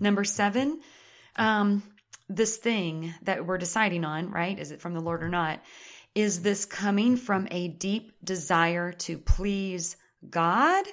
Number 0.01 0.25
seven, 0.25 0.81
um, 1.37 1.83
this 2.29 2.57
thing 2.57 3.15
that 3.23 3.47
we're 3.47 3.59
deciding 3.59 4.05
on, 4.05 4.31
right? 4.31 4.59
Is 4.59 4.71
it 4.71 4.81
from 4.81 4.95
the 4.95 5.01
Lord 5.01 5.23
or 5.23 5.29
not? 5.29 5.61
Is 6.15 6.43
this 6.43 6.65
coming 6.65 7.17
from 7.17 7.49
a 7.51 7.69
deep 7.69 8.13
desire 8.23 8.93
to 8.93 9.19
please 9.19 9.97
God? 10.29 10.85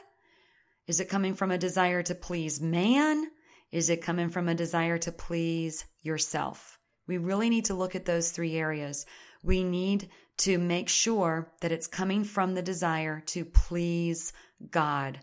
Is 0.87 0.99
it 0.99 1.09
coming 1.09 1.35
from 1.35 1.51
a 1.51 1.57
desire 1.57 2.01
to 2.03 2.15
please 2.15 2.61
man? 2.61 3.27
Is 3.71 3.89
it 3.89 4.01
coming 4.01 4.29
from 4.29 4.47
a 4.47 4.55
desire 4.55 4.97
to 4.99 5.11
please 5.11 5.85
yourself? 6.01 6.79
We 7.07 7.17
really 7.17 7.49
need 7.49 7.65
to 7.65 7.73
look 7.73 7.95
at 7.95 8.05
those 8.05 8.31
three 8.31 8.55
areas. 8.55 9.05
We 9.43 9.63
need 9.63 10.09
to 10.39 10.57
make 10.57 10.89
sure 10.89 11.51
that 11.61 11.71
it's 11.71 11.87
coming 11.87 12.23
from 12.23 12.53
the 12.53 12.61
desire 12.61 13.21
to 13.27 13.45
please 13.45 14.33
God. 14.69 15.19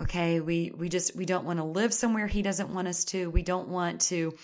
Okay. 0.00 0.40
We, 0.40 0.72
we 0.74 0.88
just, 0.88 1.14
we 1.14 1.26
don't 1.26 1.44
want 1.44 1.58
to 1.58 1.64
live 1.64 1.92
somewhere 1.92 2.26
he 2.26 2.42
doesn't 2.42 2.72
want 2.72 2.88
us 2.88 3.04
to. 3.06 3.30
We 3.30 3.42
don't 3.42 3.68
want 3.68 4.02
to 4.02 4.34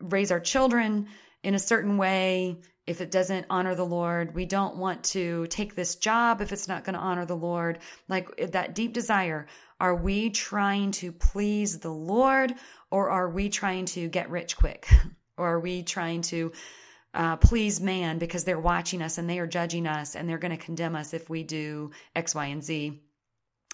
raise 0.00 0.30
our 0.30 0.40
children 0.40 1.08
in 1.42 1.54
a 1.54 1.58
certain 1.58 1.96
way 1.96 2.60
if 2.86 3.00
it 3.00 3.10
doesn't 3.10 3.46
honor 3.50 3.74
the 3.74 3.84
Lord. 3.84 4.34
We 4.34 4.46
don't 4.46 4.76
want 4.76 5.04
to 5.04 5.46
take 5.48 5.74
this 5.74 5.96
job 5.96 6.40
if 6.40 6.52
it's 6.52 6.68
not 6.68 6.84
going 6.84 6.94
to 6.94 7.00
honor 7.00 7.26
the 7.26 7.36
Lord. 7.36 7.78
Like 8.08 8.52
that 8.52 8.74
deep 8.74 8.92
desire. 8.92 9.46
Are 9.78 9.94
we 9.94 10.30
trying 10.30 10.90
to 10.92 11.12
please 11.12 11.78
the 11.78 11.92
Lord 11.92 12.54
or 12.90 13.10
are 13.10 13.30
we 13.30 13.48
trying 13.48 13.86
to 13.86 14.08
get 14.08 14.30
rich 14.30 14.56
quick? 14.56 14.88
or 15.36 15.54
are 15.54 15.60
we 15.60 15.82
trying 15.82 16.22
to 16.22 16.52
uh, 17.14 17.36
please 17.36 17.80
man 17.80 18.18
because 18.18 18.44
they're 18.44 18.60
watching 18.60 19.02
us 19.02 19.18
and 19.18 19.28
they 19.28 19.38
are 19.38 19.46
judging 19.46 19.86
us 19.86 20.14
and 20.14 20.28
they're 20.28 20.38
going 20.38 20.56
to 20.56 20.64
condemn 20.64 20.94
us 20.94 21.12
if 21.12 21.28
we 21.28 21.42
do 21.42 21.90
X, 22.14 22.34
Y, 22.34 22.46
and 22.46 22.62
Z? 22.62 23.00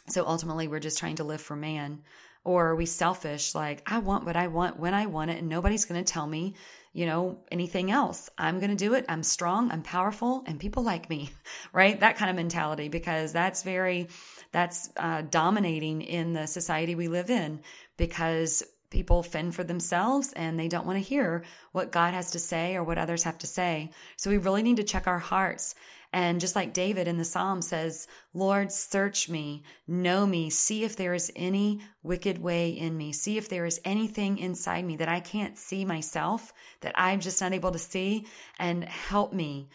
So 0.09 0.27
ultimately, 0.27 0.69
we're 0.69 0.81
just 0.81 0.99
trying 0.99 1.17
to 1.17 1.25
live 1.25 1.41
for 1.41 1.57
man. 1.57 2.03
Or 2.45 2.69
are 2.69 2.77
we 2.77 2.87
selfish? 2.87 3.57
Like, 3.57 3.83
I 3.87 3.99
want 3.99 4.25
what 4.25 4.37
I 4.37 4.47
want 4.47 4.79
when 4.79 4.95
I 4.95 5.07
want 5.07 5.33
it, 5.33 5.39
and 5.39 5.49
nobody's 5.49 5.85
going 5.85 6.03
to 6.03 6.13
tell 6.13 6.29
me, 6.29 6.55
you 6.93 7.05
know, 7.05 7.41
anything 7.51 7.91
else. 7.91 8.31
I'm 8.39 8.61
going 8.61 8.71
to 8.71 8.77
do 8.77 8.95
it. 8.95 9.05
I'm 9.09 9.25
strong. 9.25 9.73
I'm 9.73 9.83
powerful, 9.83 10.45
and 10.47 10.61
people 10.61 10.85
like 10.85 11.11
me, 11.11 11.31
right? 11.73 11.99
That 11.99 12.17
kind 12.17 12.31
of 12.31 12.37
mentality, 12.37 12.89
because 12.89 13.33
that's 13.33 13.65
very, 13.65 14.09
that's 14.53 14.91
uh, 14.97 15.23
dominating 15.29 16.03
in 16.03 16.35
the 16.35 16.47
society 16.47 16.95
we 16.95 17.09
live 17.09 17.31
in 17.31 17.63
because 17.97 18.63
people 18.91 19.23
fend 19.23 19.55
for 19.55 19.65
themselves 19.65 20.33
and 20.35 20.59
they 20.59 20.69
don't 20.69 20.87
want 20.87 20.97
to 20.97 21.09
hear 21.09 21.45
what 21.73 21.93
God 21.93 22.15
has 22.15 22.31
to 22.33 22.39
say 22.39 22.77
or 22.77 22.85
what 22.85 22.99
others 22.99 23.25
have 23.25 23.39
to 23.39 23.47
say. 23.47 23.91
So 24.17 24.31
we 24.31 24.39
really 24.39 24.63
need 24.63 24.77
to 24.77 24.85
check 24.85 25.07
our 25.07 25.19
hearts 25.19 25.75
and 26.13 26.41
just 26.41 26.57
like 26.57 26.73
David 26.73 27.09
in 27.09 27.19
the 27.19 27.25
Psalm 27.25 27.61
says, 27.61 28.07
Lord, 28.33 28.73
search 28.73 29.29
me, 29.29 29.65
know 29.87 30.27
me, 30.27 30.51
see 30.51 30.85
if 30.85 30.97
there 30.97 31.15
is 31.15 31.33
any 31.37 31.81
wicked 32.03 32.39
way 32.39 32.71
in 32.71 32.97
me, 32.97 33.13
see 33.13 33.37
if 33.37 33.51
there 33.51 33.67
is 33.67 33.81
anything 33.85 34.39
inside 34.39 34.85
me 34.85 34.97
that 34.97 35.11
I 35.11 35.21
can't 35.21 35.59
see 35.59 35.85
myself, 35.85 36.53
that 36.81 36.95
I'm 36.95 37.21
just 37.21 37.41
not 37.41 37.53
able 37.53 37.73
to 37.73 37.79
see, 37.79 38.27
and 38.59 38.85
help 38.85 39.33
me. 39.33 39.69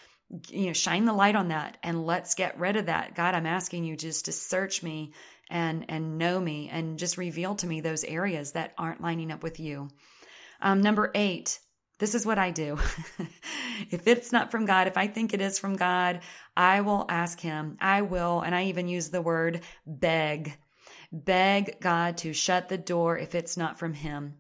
You 0.48 0.68
know, 0.68 0.74
shine 0.74 1.06
the 1.06 1.14
light 1.14 1.36
on 1.36 1.50
that 1.50 1.78
and 1.84 2.06
let's 2.06 2.36
get 2.36 2.58
rid 2.58 2.78
of 2.78 2.86
that. 2.86 3.16
God, 3.16 3.36
I'm 3.36 3.46
asking 3.46 3.84
you 3.84 3.98
just 3.98 4.26
to 4.26 4.32
search 4.32 4.82
me 4.82 5.12
and 5.52 5.86
and 5.90 6.18
know 6.18 6.40
me 6.40 6.70
and 6.72 6.98
just 6.98 7.18
reveal 7.18 7.56
to 7.56 7.68
me 7.68 7.82
those 7.82 8.04
areas 8.04 8.54
that 8.54 8.74
aren't 8.78 9.02
lining 9.02 9.32
up 9.32 9.44
with 9.44 9.60
you. 9.60 9.90
Um, 10.62 10.82
number 10.82 11.12
eight, 11.16 11.60
this 12.00 12.16
is 12.16 12.26
what 12.26 12.40
I 12.40 12.50
do. 12.50 12.80
if 13.92 14.08
it's 14.08 14.32
not 14.32 14.50
from 14.50 14.66
God, 14.66 14.88
if 14.88 14.98
I 14.98 15.06
think 15.06 15.34
it 15.34 15.42
is 15.42 15.60
from 15.60 15.76
God, 15.76 16.22
I 16.58 16.82
will 16.82 17.06
ask 17.10 17.40
Him. 17.40 17.78
I 17.80 18.02
will, 18.02 18.42
and 18.42 18.56
I 18.56 18.66
even 18.66 18.88
use 18.88 19.10
the 19.10 19.22
word 19.22 19.62
beg. 19.86 20.58
Beg 21.12 21.80
God 21.80 22.18
to 22.18 22.34
shut 22.34 22.70
the 22.70 22.78
door 22.78 23.18
if 23.18 23.36
it's 23.36 23.58
not 23.58 23.78
from 23.78 23.94
Him. 23.94 24.36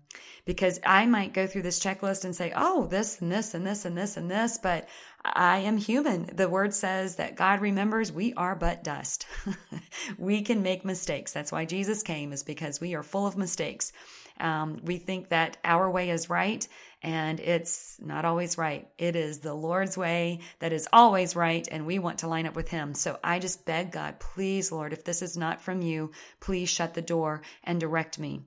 Because 0.46 0.80
I 0.86 1.06
might 1.06 1.34
go 1.34 1.46
through 1.46 1.62
this 1.62 1.80
checklist 1.80 2.26
and 2.26 2.36
say, 2.36 2.52
oh, 2.56 2.88
this 2.88 3.22
and 3.22 3.32
this 3.32 3.54
and 3.54 3.66
this 3.68 3.86
and 3.86 3.96
this 3.96 4.18
and 4.18 4.32
this, 4.32 4.58
but 4.58 4.88
I 5.24 5.60
am 5.60 5.78
human. 5.78 6.30
The 6.34 6.50
word 6.50 6.74
says 6.74 7.18
that 7.18 7.36
God 7.36 7.62
remembers 7.62 8.12
we 8.12 8.34
are 8.34 8.56
but 8.56 8.84
dust. 8.84 9.28
we 10.18 10.42
can 10.42 10.64
make 10.64 10.84
mistakes. 10.84 11.32
That's 11.32 11.52
why 11.52 11.66
Jesus 11.66 12.02
came, 12.02 12.34
is 12.34 12.44
because 12.44 12.82
we 12.82 12.96
are 12.96 13.04
full 13.04 13.28
of 13.28 13.38
mistakes. 13.38 13.94
Um, 14.40 14.80
we 14.84 14.98
think 14.98 15.30
that 15.30 15.58
our 15.64 15.90
way 15.92 16.10
is 16.10 16.30
right, 16.30 16.68
and 17.04 17.40
it's 17.40 17.98
not 18.02 18.26
always 18.26 18.58
right. 18.58 18.88
It 18.98 19.16
is 19.16 19.40
the 19.40 19.54
Lord's 19.54 19.96
way 19.96 20.40
that 20.60 20.74
is 20.74 20.90
always 20.92 21.36
right, 21.36 21.68
and 21.72 21.86
we 21.86 22.00
want 22.00 22.20
to 22.20 22.28
line 22.28 22.48
up 22.48 22.56
with 22.56 22.70
Him. 22.70 22.96
So 22.96 23.20
I 23.24 23.38
just 23.38 23.66
beg 23.66 23.92
God, 23.92 24.20
please, 24.20 24.72
Lord, 24.72 24.92
if 24.92 25.04
this 25.04 25.22
is 25.22 25.38
not 25.38 25.62
from 25.62 25.84
you, 25.84 26.12
please 26.40 26.70
shut 26.70 26.96
the 26.96 27.02
door 27.02 27.44
and 27.64 27.80
direct 27.80 28.18
me. 28.18 28.42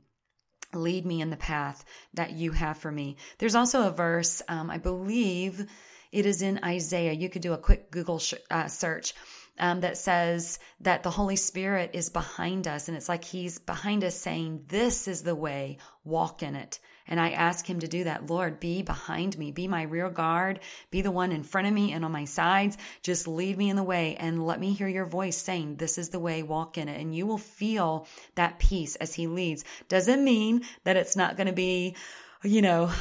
Lead 0.72 1.06
me 1.06 1.20
in 1.20 1.30
the 1.30 1.36
path 1.36 1.84
that 2.14 2.32
you 2.32 2.50
have 2.50 2.78
for 2.78 2.90
me. 2.90 3.16
There's 3.38 3.54
also 3.54 3.86
a 3.86 3.92
verse, 3.92 4.42
um, 4.48 4.70
I 4.70 4.78
believe 4.78 5.68
it 6.14 6.26
is 6.26 6.42
in 6.42 6.60
Isaiah. 6.64 7.12
You 7.12 7.28
could 7.28 7.42
do 7.42 7.54
a 7.54 7.58
quick 7.58 7.90
Google 7.90 8.20
sh- 8.20 8.34
uh, 8.48 8.68
search 8.68 9.14
um, 9.58 9.80
that 9.80 9.98
says 9.98 10.60
that 10.80 11.02
the 11.02 11.10
Holy 11.10 11.34
Spirit 11.34 11.90
is 11.92 12.08
behind 12.08 12.68
us. 12.68 12.86
And 12.86 12.96
it's 12.96 13.08
like 13.08 13.24
He's 13.24 13.58
behind 13.58 14.04
us 14.04 14.14
saying, 14.14 14.66
This 14.68 15.08
is 15.08 15.22
the 15.22 15.34
way, 15.34 15.78
walk 16.04 16.44
in 16.44 16.54
it. 16.54 16.78
And 17.08 17.20
I 17.20 17.30
ask 17.30 17.68
Him 17.68 17.80
to 17.80 17.88
do 17.88 18.04
that. 18.04 18.30
Lord, 18.30 18.60
be 18.60 18.82
behind 18.82 19.36
me, 19.36 19.50
be 19.50 19.66
my 19.66 19.82
rear 19.82 20.08
guard, 20.08 20.60
be 20.92 21.02
the 21.02 21.10
one 21.10 21.32
in 21.32 21.42
front 21.42 21.66
of 21.66 21.74
me 21.74 21.92
and 21.92 22.04
on 22.04 22.12
my 22.12 22.26
sides. 22.26 22.78
Just 23.02 23.26
lead 23.26 23.58
me 23.58 23.68
in 23.68 23.76
the 23.76 23.82
way 23.82 24.14
and 24.14 24.46
let 24.46 24.60
me 24.60 24.72
hear 24.72 24.88
your 24.88 25.06
voice 25.06 25.36
saying, 25.36 25.76
This 25.76 25.98
is 25.98 26.10
the 26.10 26.20
way, 26.20 26.44
walk 26.44 26.78
in 26.78 26.88
it. 26.88 27.00
And 27.00 27.12
you 27.12 27.26
will 27.26 27.38
feel 27.38 28.06
that 28.36 28.60
peace 28.60 28.94
as 28.96 29.14
He 29.14 29.26
leads. 29.26 29.64
Doesn't 29.88 30.22
mean 30.22 30.62
that 30.84 30.96
it's 30.96 31.16
not 31.16 31.36
going 31.36 31.48
to 31.48 31.52
be 31.52 31.96
you 32.44 32.62
know, 32.62 32.92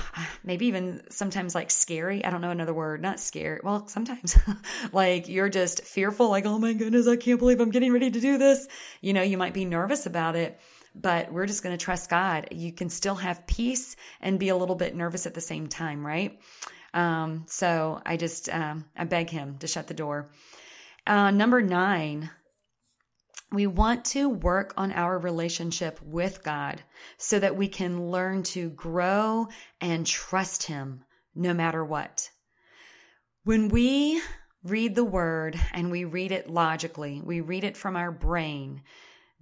maybe 0.44 0.68
even 0.68 1.04
sometimes 1.10 1.54
like 1.54 1.70
scary. 1.70 2.24
I 2.24 2.30
don't 2.30 2.42
know 2.42 2.52
another 2.52 2.74
word, 2.74 3.02
not 3.02 3.20
scary. 3.20 3.60
Well, 3.64 3.88
sometimes 3.88 4.38
like 4.94 5.28
you're 5.28 5.50
just 5.50 5.84
fearful, 5.84 6.30
like, 6.30 6.46
oh 6.46 6.58
my 6.58 6.74
goodness, 6.74 7.08
I 7.08 7.18
can't 7.18 7.40
believe 7.40 7.60
I'm 7.60 7.72
getting 7.72 7.92
ready 7.92 8.10
to 8.10 8.20
do 8.20 8.38
this. 8.38 8.68
You 9.02 9.14
know, 9.14 9.22
you 9.22 9.38
might 9.38 9.54
be 9.54 9.66
nervous 9.66 10.06
about 10.06 10.36
it, 10.36 10.60
but 10.96 11.32
we're 11.32 11.46
just 11.46 11.64
going 11.64 11.78
to 11.78 11.84
trust 11.84 12.10
God. 12.10 12.48
You 12.52 12.72
can 12.72 12.90
still 12.90 13.16
have 13.16 13.46
peace 13.46 13.96
and 14.22 14.40
be 14.40 14.50
a 14.50 14.56
little 14.56 14.76
bit 14.76 14.96
nervous 14.96 15.26
at 15.26 15.34
the 15.34 15.42
same 15.42 15.68
time, 15.68 16.06
right? 16.06 16.40
Um, 16.94 17.44
so 17.48 18.02
I 18.06 18.18
just, 18.18 18.50
um, 18.50 18.86
I 18.96 19.04
beg 19.04 19.30
him 19.30 19.58
to 19.60 19.68
shut 19.68 19.88
the 19.88 19.94
door. 19.94 20.30
Uh, 21.06 21.32
number 21.32 21.62
nine, 21.62 22.30
we 23.54 23.68
want 23.68 24.04
to 24.04 24.28
work 24.28 24.74
on 24.78 24.92
our 24.92 25.20
relationship 25.20 26.02
with 26.02 26.44
God 26.44 26.82
so 27.18 27.38
that 27.38 27.56
we 27.56 27.68
can 27.68 28.10
learn 28.10 28.42
to 28.44 28.72
grow 28.72 29.48
and 29.80 30.08
trust 30.08 30.63
Him 30.63 31.06
no 31.36 31.54
matter 31.54 31.86
what. 31.86 32.32
When 33.44 33.70
we 33.70 34.22
read 34.63 34.96
the 34.96 35.04
word 35.04 35.60
and 35.72 35.92
we 35.92 36.04
read 36.04 36.32
it 36.32 36.50
logically, 36.50 37.22
we 37.24 37.42
read 37.42 37.63
it 37.63 37.78
from 37.78 37.96
our 37.96 38.12
brain. 38.12 38.82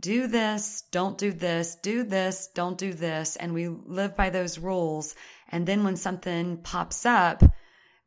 Do 0.02 0.28
this, 0.28 0.84
don't 0.92 1.18
do 1.18 1.32
this, 1.32 1.76
do 1.76 2.04
this, 2.04 2.50
don't 2.54 2.78
do 2.78 2.92
this. 2.92 3.38
And 3.38 3.54
we 3.54 3.70
live 3.70 4.18
by 4.18 4.30
those 4.30 4.60
rules. 4.60 5.16
And 5.50 5.66
then 5.66 5.86
when 5.86 5.96
something 5.96 6.58
pops 6.58 7.06
up, 7.06 7.44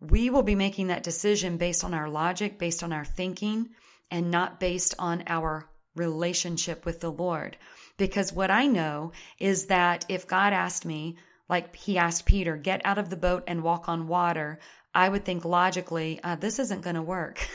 we 0.01 0.29
will 0.29 0.43
be 0.43 0.57
making 0.57 0.89
that 0.89 1.03
decision 1.03 1.57
based 1.57 1.83
on 1.83 1.95
our 1.95 2.11
logic, 2.11 2.59
based 2.59 2.83
on 2.83 2.93
our 2.93 3.05
thinking, 3.07 3.71
and 4.11 4.31
not 4.31 4.61
based 4.61 4.95
on 4.99 5.23
our 5.29 5.71
relationship 5.95 6.85
with 6.85 7.01
the 7.01 7.13
Lord. 7.13 7.57
Because 7.97 8.33
what 8.33 8.51
I 8.51 8.67
know 8.67 9.13
is 9.39 9.67
that 9.67 10.05
if 10.09 10.27
God 10.27 10.53
asked 10.53 10.85
me, 10.85 11.17
like 11.49 11.77
he 11.77 11.99
asked 11.99 12.27
Peter, 12.27 12.57
get 12.57 12.81
out 12.85 12.99
of 12.99 13.11
the 13.11 13.17
boat 13.17 13.45
and 13.47 13.63
walk 13.63 13.89
on 13.89 14.09
water, 14.09 14.59
I 14.95 15.09
would 15.09 15.25
think 15.25 15.45
logically, 15.45 16.21
uh, 16.23 16.37
this 16.37 16.59
isn't 16.59 16.83
going 16.83 16.97
to 16.97 17.03
work. 17.03 17.47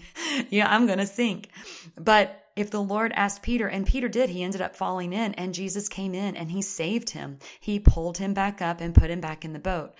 yeah, 0.50 0.68
I'm 0.68 0.86
going 0.86 0.98
to 0.98 1.06
sink. 1.06 1.48
But 1.96 2.44
if 2.56 2.72
the 2.72 2.82
Lord 2.82 3.12
asked 3.14 3.42
Peter, 3.42 3.68
and 3.68 3.86
Peter 3.86 4.08
did, 4.08 4.30
he 4.30 4.42
ended 4.42 4.60
up 4.60 4.74
falling 4.74 5.12
in, 5.12 5.32
and 5.34 5.54
Jesus 5.54 5.88
came 5.88 6.12
in 6.12 6.36
and 6.36 6.50
he 6.50 6.60
saved 6.60 7.10
him. 7.10 7.38
He 7.60 7.78
pulled 7.78 8.18
him 8.18 8.34
back 8.34 8.60
up 8.60 8.80
and 8.80 8.94
put 8.94 9.10
him 9.10 9.20
back 9.20 9.44
in 9.44 9.52
the 9.52 9.60
boat. 9.60 9.94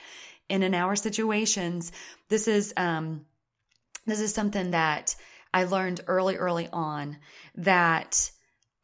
And 0.51 0.65
in 0.65 0.75
our 0.75 0.97
situations, 0.97 1.93
this 2.29 2.49
is 2.49 2.75
um, 2.77 3.27
this 4.07 4.21
is 4.21 4.35
something 4.35 4.73
that 4.73 5.15
I 5.53 5.65
learned 5.65 6.03
early, 6.07 6.37
early 6.37 6.69
on 6.73 7.19
that 7.57 8.31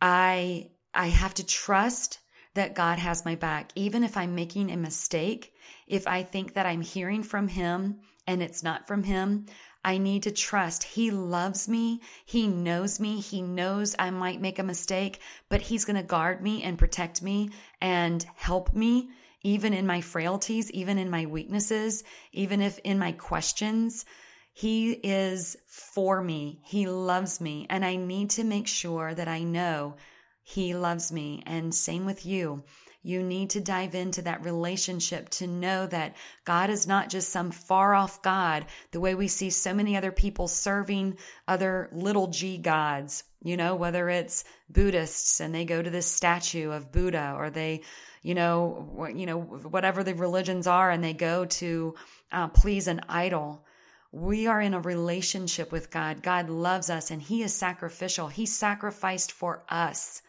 I, 0.00 0.70
I 0.92 1.09
have 1.09 1.35
to 1.35 1.46
trust 1.46 2.18
that 2.55 2.74
God 2.74 2.98
has 2.98 3.24
my 3.24 3.35
back. 3.35 3.72
Even 3.74 4.05
if 4.05 4.16
I'm 4.16 4.35
making 4.35 4.70
a 4.70 4.77
mistake, 4.77 5.53
if 5.87 6.07
I 6.07 6.22
think 6.22 6.55
that 6.55 6.66
I'm 6.66 6.81
hearing 6.81 7.22
from 7.22 7.48
Him 7.48 8.00
and 8.27 8.42
it's 8.42 8.62
not 8.62 8.87
from 8.87 9.03
Him, 9.03 9.46
I 9.85 9.98
need 9.98 10.22
to 10.22 10.31
trust. 10.31 10.83
He 10.83 11.11
loves 11.11 11.68
me. 11.68 12.00
He 12.24 12.46
knows 12.46 12.98
me. 12.98 13.20
He 13.20 13.42
knows 13.42 13.94
I 13.98 14.11
might 14.11 14.40
make 14.40 14.59
a 14.59 14.62
mistake, 14.62 15.20
but 15.50 15.61
He's 15.61 15.85
going 15.85 15.96
to 15.96 16.03
guard 16.03 16.42
me 16.42 16.62
and 16.62 16.79
protect 16.79 17.22
me 17.22 17.50
and 17.83 18.24
help 18.37 18.72
me, 18.72 19.11
even 19.42 19.74
in 19.74 19.87
my 19.87 20.00
frailties, 20.00 20.70
even 20.70 20.96
in 20.96 21.11
my 21.11 21.27
weaknesses, 21.27 22.03
even 22.33 22.62
if 22.62 22.79
in 22.79 22.98
my 22.98 23.12
questions. 23.12 24.07
He 24.56 24.92
is 24.92 25.56
for 25.66 26.22
me. 26.22 26.60
He 26.64 26.86
loves 26.86 27.40
me. 27.40 27.66
And 27.68 27.84
I 27.84 27.96
need 27.96 28.30
to 28.30 28.44
make 28.44 28.68
sure 28.68 29.12
that 29.12 29.26
I 29.26 29.42
know 29.42 29.96
He 30.44 30.74
loves 30.74 31.10
me. 31.10 31.42
And 31.44 31.74
same 31.74 32.06
with 32.06 32.24
you. 32.24 32.62
You 33.02 33.22
need 33.22 33.50
to 33.50 33.60
dive 33.60 33.94
into 33.94 34.22
that 34.22 34.44
relationship 34.44 35.28
to 35.30 35.48
know 35.48 35.86
that 35.88 36.16
God 36.44 36.70
is 36.70 36.86
not 36.86 37.10
just 37.10 37.30
some 37.30 37.50
far 37.50 37.94
off 37.94 38.22
God, 38.22 38.64
the 38.92 39.00
way 39.00 39.14
we 39.14 39.28
see 39.28 39.50
so 39.50 39.74
many 39.74 39.96
other 39.96 40.12
people 40.12 40.46
serving 40.46 41.18
other 41.46 41.90
little 41.92 42.28
g 42.28 42.56
gods, 42.56 43.24
you 43.42 43.58
know, 43.58 43.74
whether 43.74 44.08
it's 44.08 44.44
Buddhists 44.70 45.40
and 45.40 45.54
they 45.54 45.66
go 45.66 45.82
to 45.82 45.90
this 45.90 46.06
statue 46.06 46.70
of 46.70 46.92
Buddha 46.92 47.34
or 47.36 47.50
they, 47.50 47.82
you 48.22 48.34
know, 48.34 49.06
you 49.14 49.26
know, 49.26 49.38
whatever 49.38 50.02
the 50.02 50.14
religions 50.14 50.66
are 50.66 50.90
and 50.90 51.04
they 51.04 51.12
go 51.12 51.44
to 51.44 51.94
uh, 52.32 52.48
please 52.48 52.86
an 52.86 53.02
idol. 53.08 53.66
We 54.14 54.46
are 54.46 54.61
in 54.61 54.74
a 54.74 54.81
relationship 54.81 55.72
with 55.72 55.90
God. 55.90 56.22
God 56.22 56.48
loves 56.48 56.88
us 56.88 57.11
and 57.11 57.20
He 57.20 57.42
is 57.42 57.53
sacrificial. 57.53 58.29
He 58.29 58.46
sacrificed 58.46 59.33
for 59.33 59.64
us. 59.68 60.22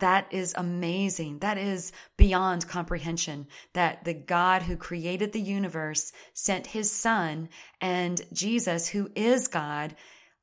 That 0.00 0.26
is 0.32 0.52
amazing. 0.56 1.38
That 1.38 1.56
is 1.56 1.92
beyond 2.16 2.66
comprehension 2.66 3.46
that 3.72 4.02
the 4.02 4.14
God 4.14 4.62
who 4.62 4.76
created 4.76 5.32
the 5.32 5.40
universe 5.40 6.12
sent 6.34 6.66
his 6.66 6.90
son 6.90 7.50
and 7.80 8.20
Jesus, 8.32 8.88
who 8.88 9.10
is 9.14 9.46
God, 9.46 9.94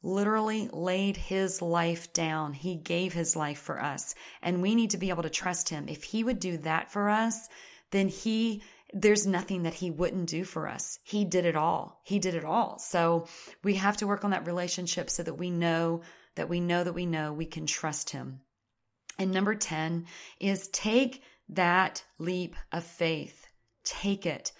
literally 0.02 0.69
laid 0.71 1.17
his 1.17 1.62
life 1.62 2.13
down. 2.13 2.54
He 2.54 2.76
gave 2.76 3.12
his 3.12 3.36
life 3.36 3.60
for 3.60 3.84
us 3.84 4.15
and 4.41 4.62
we 4.62 4.76
need 4.76 4.91
to 4.91 4.97
be 4.97 5.10
able 5.10 5.23
to 5.23 5.30
trust 5.30 5.67
him. 5.67 5.89
If 5.89 6.04
he 6.04 6.23
would 6.23 6.39
do 6.39 6.56
that 6.60 6.89
for 6.89 7.10
us, 7.10 7.50
then 7.91 8.08
he 8.08 8.62
there's 8.93 9.28
nothing 9.28 9.63
that 9.63 9.73
he 9.73 9.91
wouldn't 9.91 10.30
do 10.30 10.43
for 10.43 10.67
us. 10.67 11.00
He 11.04 11.26
did 11.26 11.45
it 11.45 11.56
all. 11.56 12.00
He 12.04 12.19
did 12.19 12.36
it 12.36 12.45
all. 12.45 12.80
So 12.80 13.28
we 13.63 13.76
have 13.76 13.97
to 13.97 14.08
work 14.08 14.23
on 14.23 14.32
that 14.32 14.47
relationship 14.47 15.10
so 15.10 15.23
that 15.23 15.34
we 15.34 15.52
know 15.52 16.02
that 16.36 16.50
we 16.50 16.60
know 16.60 16.84
that 16.84 16.93
we 16.93 17.06
know 17.06 17.34
we 17.34 17.45
can 17.47 17.65
trust 17.65 18.12
him. 18.12 18.41
And 19.19 19.32
number 19.32 19.56
10 19.56 20.06
is 20.39 20.67
take 20.69 21.23
that 21.50 22.04
leap 22.19 22.56
of 22.71 22.84
faith. 22.84 23.45
Take 23.84 24.26
it. 24.26 24.52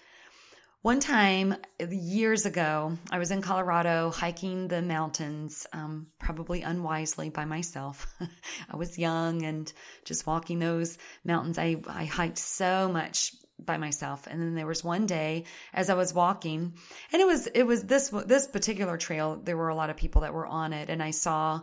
One 0.82 1.00
time, 1.00 1.56
years 1.90 2.46
ago, 2.46 2.96
I 3.10 3.18
was 3.18 3.30
in 3.30 3.42
Colorado 3.42 4.10
hiking 4.10 4.68
the 4.68 4.80
mountains, 4.80 5.66
um, 5.72 6.06
probably 6.18 6.62
unwisely 6.62 7.30
by 7.30 7.44
myself. 7.44 8.06
I 8.70 8.76
was 8.76 8.98
young 8.98 9.42
and 9.42 9.72
just 10.04 10.26
walking 10.26 10.60
those 10.60 10.96
mountains. 11.24 11.58
I, 11.58 11.76
I 11.86 12.04
hiked 12.04 12.38
so 12.38 12.88
much 12.88 13.34
by 13.64 13.76
myself. 13.76 14.26
And 14.26 14.40
then 14.40 14.54
there 14.54 14.66
was 14.66 14.84
one 14.84 15.06
day 15.06 15.44
as 15.72 15.90
I 15.90 15.94
was 15.94 16.14
walking 16.14 16.74
and 17.12 17.22
it 17.22 17.26
was, 17.26 17.46
it 17.48 17.64
was 17.64 17.84
this, 17.84 18.10
this 18.26 18.46
particular 18.46 18.96
trail. 18.96 19.40
There 19.42 19.56
were 19.56 19.68
a 19.68 19.74
lot 19.74 19.90
of 19.90 19.96
people 19.96 20.22
that 20.22 20.34
were 20.34 20.46
on 20.46 20.72
it 20.72 20.90
and 20.90 21.02
I 21.02 21.10
saw, 21.10 21.60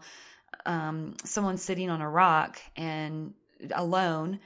um, 0.66 1.16
someone 1.24 1.58
sitting 1.58 1.90
on 1.90 2.02
a 2.02 2.10
rock 2.10 2.60
and 2.76 3.34
alone 3.74 4.40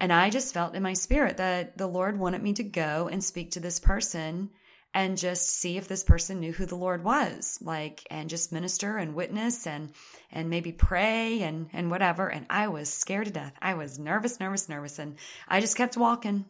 and 0.00 0.12
I 0.12 0.30
just 0.30 0.52
felt 0.52 0.74
in 0.74 0.82
my 0.82 0.92
spirit 0.92 1.38
that 1.38 1.78
the 1.78 1.86
Lord 1.86 2.18
wanted 2.18 2.42
me 2.42 2.52
to 2.54 2.64
go 2.64 3.08
and 3.10 3.22
speak 3.24 3.52
to 3.52 3.60
this 3.60 3.80
person 3.80 4.50
and 4.96 5.18
just 5.18 5.50
see 5.50 5.76
if 5.76 5.88
this 5.88 6.02
person 6.02 6.40
knew 6.40 6.52
who 6.52 6.64
the 6.64 6.74
Lord 6.74 7.04
was, 7.04 7.58
like, 7.60 8.06
and 8.10 8.30
just 8.30 8.50
minister 8.50 8.96
and 8.96 9.14
witness 9.14 9.66
and, 9.66 9.92
and 10.32 10.48
maybe 10.48 10.72
pray 10.72 11.42
and, 11.42 11.68
and 11.74 11.90
whatever. 11.90 12.28
And 12.28 12.46
I 12.48 12.68
was 12.68 12.88
scared 12.88 13.26
to 13.26 13.30
death. 13.30 13.52
I 13.60 13.74
was 13.74 13.98
nervous, 13.98 14.40
nervous, 14.40 14.70
nervous. 14.70 14.98
And 14.98 15.16
I 15.46 15.60
just 15.60 15.76
kept 15.76 15.98
walking. 15.98 16.46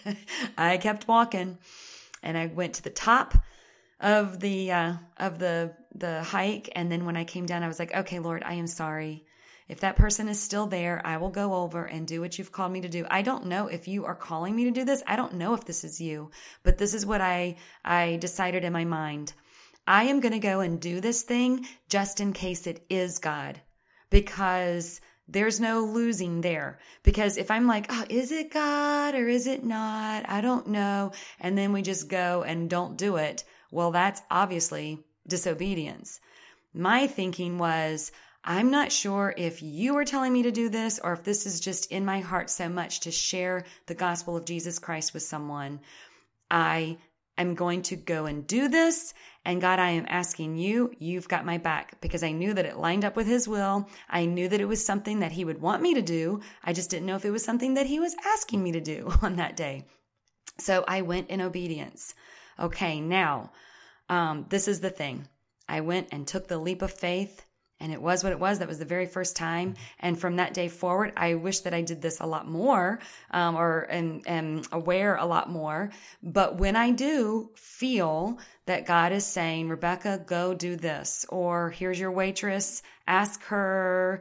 I 0.58 0.76
kept 0.78 1.06
walking 1.06 1.56
and 2.20 2.36
I 2.36 2.46
went 2.46 2.74
to 2.74 2.82
the 2.82 2.90
top 2.90 3.34
of 4.00 4.40
the, 4.40 4.72
uh, 4.72 4.94
of 5.16 5.38
the, 5.38 5.76
the 5.94 6.24
hike. 6.24 6.70
And 6.74 6.90
then 6.90 7.04
when 7.04 7.16
I 7.16 7.22
came 7.22 7.46
down, 7.46 7.62
I 7.62 7.68
was 7.68 7.78
like, 7.78 7.94
okay, 7.94 8.18
Lord, 8.18 8.42
I 8.44 8.54
am 8.54 8.66
sorry. 8.66 9.24
If 9.66 9.80
that 9.80 9.96
person 9.96 10.28
is 10.28 10.40
still 10.40 10.66
there, 10.66 11.00
I 11.04 11.16
will 11.16 11.30
go 11.30 11.54
over 11.54 11.84
and 11.84 12.06
do 12.06 12.20
what 12.20 12.38
you've 12.38 12.52
called 12.52 12.72
me 12.72 12.82
to 12.82 12.88
do. 12.88 13.06
I 13.10 13.22
don't 13.22 13.46
know 13.46 13.66
if 13.68 13.88
you 13.88 14.04
are 14.04 14.14
calling 14.14 14.54
me 14.54 14.64
to 14.64 14.70
do 14.70 14.84
this. 14.84 15.02
I 15.06 15.16
don't 15.16 15.34
know 15.34 15.54
if 15.54 15.64
this 15.64 15.84
is 15.84 16.00
you, 16.00 16.30
but 16.62 16.76
this 16.76 16.92
is 16.92 17.06
what 17.06 17.22
I, 17.22 17.56
I 17.84 18.18
decided 18.20 18.64
in 18.64 18.74
my 18.74 18.84
mind. 18.84 19.32
I 19.86 20.04
am 20.04 20.20
going 20.20 20.32
to 20.32 20.38
go 20.38 20.60
and 20.60 20.80
do 20.80 21.00
this 21.00 21.22
thing 21.22 21.66
just 21.88 22.20
in 22.20 22.32
case 22.32 22.66
it 22.66 22.84
is 22.90 23.18
God 23.18 23.60
because 24.10 25.00
there's 25.28 25.60
no 25.60 25.80
losing 25.84 26.42
there. 26.42 26.78
Because 27.02 27.38
if 27.38 27.50
I'm 27.50 27.66
like, 27.66 27.86
oh, 27.88 28.04
is 28.10 28.32
it 28.32 28.52
God 28.52 29.14
or 29.14 29.28
is 29.28 29.46
it 29.46 29.64
not? 29.64 30.28
I 30.28 30.42
don't 30.42 30.68
know. 30.68 31.12
And 31.40 31.56
then 31.56 31.72
we 31.72 31.80
just 31.80 32.08
go 32.08 32.42
and 32.42 32.68
don't 32.68 32.98
do 32.98 33.16
it. 33.16 33.44
Well, 33.70 33.90
that's 33.90 34.20
obviously 34.30 35.00
disobedience. 35.26 36.20
My 36.74 37.06
thinking 37.06 37.58
was, 37.58 38.12
I'm 38.46 38.70
not 38.70 38.92
sure 38.92 39.32
if 39.38 39.62
you 39.62 39.96
are 39.96 40.04
telling 40.04 40.32
me 40.32 40.42
to 40.42 40.50
do 40.50 40.68
this 40.68 41.00
or 41.02 41.14
if 41.14 41.24
this 41.24 41.46
is 41.46 41.60
just 41.60 41.90
in 41.90 42.04
my 42.04 42.20
heart 42.20 42.50
so 42.50 42.68
much 42.68 43.00
to 43.00 43.10
share 43.10 43.64
the 43.86 43.94
gospel 43.94 44.36
of 44.36 44.44
Jesus 44.44 44.78
Christ 44.78 45.14
with 45.14 45.22
someone. 45.22 45.80
I 46.50 46.98
am 47.38 47.54
going 47.54 47.80
to 47.82 47.96
go 47.96 48.26
and 48.26 48.46
do 48.46 48.68
this. 48.68 49.14
And 49.46 49.62
God, 49.62 49.78
I 49.78 49.90
am 49.90 50.04
asking 50.08 50.56
you, 50.58 50.92
you've 50.98 51.26
got 51.26 51.46
my 51.46 51.56
back 51.56 51.98
because 52.02 52.22
I 52.22 52.32
knew 52.32 52.52
that 52.52 52.66
it 52.66 52.76
lined 52.76 53.06
up 53.06 53.16
with 53.16 53.26
his 53.26 53.48
will. 53.48 53.88
I 54.10 54.26
knew 54.26 54.46
that 54.46 54.60
it 54.60 54.68
was 54.68 54.84
something 54.84 55.20
that 55.20 55.32
he 55.32 55.46
would 55.46 55.62
want 55.62 55.82
me 55.82 55.94
to 55.94 56.02
do. 56.02 56.40
I 56.62 56.74
just 56.74 56.90
didn't 56.90 57.06
know 57.06 57.16
if 57.16 57.24
it 57.24 57.30
was 57.30 57.44
something 57.44 57.74
that 57.74 57.86
he 57.86 57.98
was 57.98 58.14
asking 58.26 58.62
me 58.62 58.72
to 58.72 58.80
do 58.80 59.10
on 59.22 59.36
that 59.36 59.56
day. 59.56 59.86
So 60.58 60.84
I 60.86 61.00
went 61.00 61.30
in 61.30 61.40
obedience. 61.40 62.14
Okay. 62.60 63.00
Now, 63.00 63.52
um, 64.10 64.44
this 64.50 64.68
is 64.68 64.80
the 64.80 64.90
thing. 64.90 65.28
I 65.66 65.80
went 65.80 66.08
and 66.12 66.26
took 66.26 66.46
the 66.46 66.58
leap 66.58 66.82
of 66.82 66.92
faith 66.92 67.43
and 67.80 67.92
it 67.92 68.00
was 68.00 68.22
what 68.22 68.32
it 68.32 68.40
was. 68.40 68.58
That 68.58 68.68
was 68.68 68.78
the 68.78 68.84
very 68.84 69.06
first 69.06 69.36
time. 69.36 69.74
And 70.00 70.18
from 70.18 70.36
that 70.36 70.54
day 70.54 70.68
forward, 70.68 71.12
I 71.16 71.34
wish 71.34 71.60
that 71.60 71.74
I 71.74 71.82
did 71.82 72.00
this 72.00 72.20
a 72.20 72.26
lot 72.26 72.48
more, 72.48 73.00
um, 73.30 73.56
or 73.56 73.86
am, 73.90 74.22
am 74.26 74.62
aware 74.72 75.16
a 75.16 75.26
lot 75.26 75.50
more. 75.50 75.90
But 76.22 76.58
when 76.58 76.76
I 76.76 76.90
do 76.90 77.50
feel 77.56 78.38
that 78.66 78.86
God 78.86 79.12
is 79.12 79.26
saying, 79.26 79.68
Rebecca, 79.68 80.22
go 80.24 80.54
do 80.54 80.76
this, 80.76 81.26
or 81.28 81.70
here's 81.70 81.98
your 81.98 82.12
waitress, 82.12 82.82
ask 83.06 83.42
her 83.44 84.20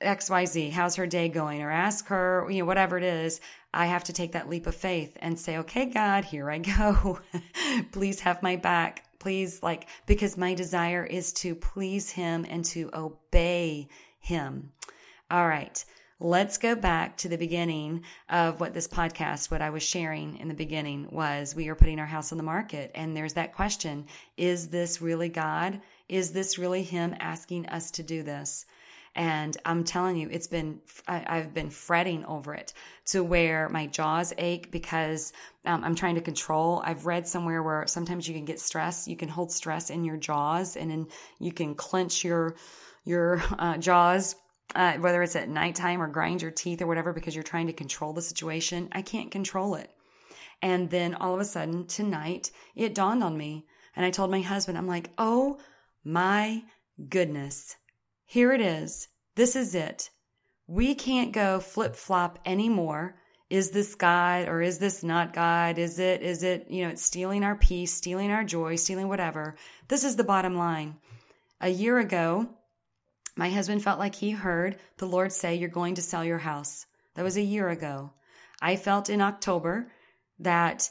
XYZ, 0.00 0.72
how's 0.72 0.96
her 0.96 1.06
day 1.06 1.28
going? 1.28 1.62
Or 1.62 1.70
ask 1.70 2.06
her, 2.08 2.46
you 2.50 2.60
know, 2.60 2.64
whatever 2.64 2.98
it 2.98 3.04
is. 3.04 3.40
I 3.72 3.86
have 3.86 4.04
to 4.04 4.12
take 4.12 4.32
that 4.32 4.48
leap 4.48 4.66
of 4.66 4.74
faith 4.74 5.16
and 5.20 5.38
say, 5.38 5.58
okay, 5.58 5.86
God, 5.86 6.24
here 6.24 6.50
I 6.50 6.58
go. 6.58 7.18
Please 7.92 8.20
have 8.20 8.42
my 8.42 8.56
back 8.56 9.03
please 9.24 9.62
like 9.62 9.88
because 10.04 10.36
my 10.36 10.52
desire 10.52 11.02
is 11.02 11.32
to 11.32 11.54
please 11.54 12.10
him 12.10 12.44
and 12.46 12.62
to 12.62 12.90
obey 12.92 13.88
him. 14.20 14.70
All 15.30 15.48
right 15.48 15.82
let's 16.20 16.58
go 16.58 16.76
back 16.76 17.16
to 17.16 17.28
the 17.28 17.36
beginning 17.36 18.02
of 18.28 18.60
what 18.60 18.72
this 18.72 18.86
podcast 18.86 19.50
what 19.50 19.60
i 19.60 19.70
was 19.70 19.82
sharing 19.82 20.36
in 20.36 20.46
the 20.46 20.54
beginning 20.54 21.08
was. 21.10 21.56
We 21.56 21.68
are 21.68 21.74
putting 21.74 21.98
our 21.98 22.06
house 22.06 22.30
on 22.30 22.38
the 22.38 22.44
market 22.44 22.92
and 22.94 23.16
there's 23.16 23.34
that 23.34 23.54
question 23.54 24.06
is 24.36 24.68
this 24.68 25.02
really 25.02 25.28
god? 25.28 25.80
Is 26.08 26.32
this 26.32 26.58
really 26.58 26.82
him 26.82 27.16
asking 27.18 27.66
us 27.66 27.90
to 27.92 28.02
do 28.02 28.22
this 28.22 28.64
and 29.14 29.56
I'm 29.64 29.84
telling 29.84 30.16
you, 30.16 30.28
it's 30.30 30.48
been, 30.48 30.80
I, 31.06 31.36
have 31.36 31.54
been 31.54 31.70
fretting 31.70 32.24
over 32.24 32.52
it 32.54 32.72
to 33.06 33.22
where 33.22 33.68
my 33.68 33.86
jaws 33.86 34.32
ache 34.38 34.70
because 34.72 35.32
um, 35.64 35.84
I'm 35.84 35.94
trying 35.94 36.16
to 36.16 36.20
control. 36.20 36.82
I've 36.84 37.06
read 37.06 37.28
somewhere 37.28 37.62
where 37.62 37.86
sometimes 37.86 38.26
you 38.26 38.34
can 38.34 38.44
get 38.44 38.58
stress. 38.58 39.06
You 39.06 39.16
can 39.16 39.28
hold 39.28 39.52
stress 39.52 39.90
in 39.90 40.04
your 40.04 40.16
jaws 40.16 40.76
and 40.76 40.90
then 40.90 41.06
you 41.38 41.52
can 41.52 41.76
clench 41.76 42.24
your, 42.24 42.56
your 43.04 43.40
uh, 43.58 43.76
jaws 43.78 44.34
uh, 44.74 44.94
whether 44.94 45.22
it's 45.22 45.36
at 45.36 45.48
nighttime 45.48 46.02
or 46.02 46.08
grind 46.08 46.42
your 46.42 46.50
teeth 46.50 46.82
or 46.82 46.86
whatever, 46.86 47.12
because 47.12 47.34
you're 47.34 47.44
trying 47.44 47.68
to 47.68 47.72
control 47.72 48.12
the 48.12 48.22
situation. 48.22 48.88
I 48.92 49.02
can't 49.02 49.30
control 49.30 49.76
it. 49.76 49.90
And 50.62 50.90
then 50.90 51.14
all 51.14 51.34
of 51.34 51.40
a 51.40 51.44
sudden 51.44 51.86
tonight, 51.86 52.50
it 52.74 52.94
dawned 52.94 53.22
on 53.22 53.36
me. 53.36 53.66
And 53.94 54.04
I 54.04 54.10
told 54.10 54.30
my 54.30 54.40
husband, 54.40 54.76
I'm 54.76 54.88
like, 54.88 55.10
oh 55.18 55.58
my 56.02 56.64
goodness. 57.08 57.76
Here 58.26 58.52
it 58.52 58.60
is. 58.60 59.08
This 59.36 59.56
is 59.56 59.74
it. 59.74 60.10
We 60.66 60.94
can't 60.94 61.32
go 61.32 61.60
flip 61.60 61.94
flop 61.94 62.38
anymore. 62.46 63.16
Is 63.50 63.70
this 63.70 63.94
God 63.94 64.48
or 64.48 64.62
is 64.62 64.78
this 64.78 65.04
not 65.04 65.34
God? 65.34 65.78
Is 65.78 65.98
it, 65.98 66.22
is 66.22 66.42
it, 66.42 66.66
you 66.70 66.84
know, 66.84 66.90
it's 66.90 67.02
stealing 67.02 67.44
our 67.44 67.54
peace, 67.54 67.92
stealing 67.92 68.30
our 68.30 68.42
joy, 68.42 68.76
stealing 68.76 69.08
whatever. 69.08 69.56
This 69.88 70.04
is 70.04 70.16
the 70.16 70.24
bottom 70.24 70.56
line. 70.56 70.96
A 71.60 71.68
year 71.68 71.98
ago, 71.98 72.48
my 73.36 73.50
husband 73.50 73.82
felt 73.82 73.98
like 73.98 74.14
he 74.14 74.30
heard 74.30 74.78
the 74.96 75.06
Lord 75.06 75.32
say, 75.32 75.56
You're 75.56 75.68
going 75.68 75.96
to 75.96 76.02
sell 76.02 76.24
your 76.24 76.38
house. 76.38 76.86
That 77.14 77.24
was 77.24 77.36
a 77.36 77.42
year 77.42 77.68
ago. 77.68 78.12
I 78.60 78.76
felt 78.76 79.10
in 79.10 79.20
October 79.20 79.90
that 80.38 80.88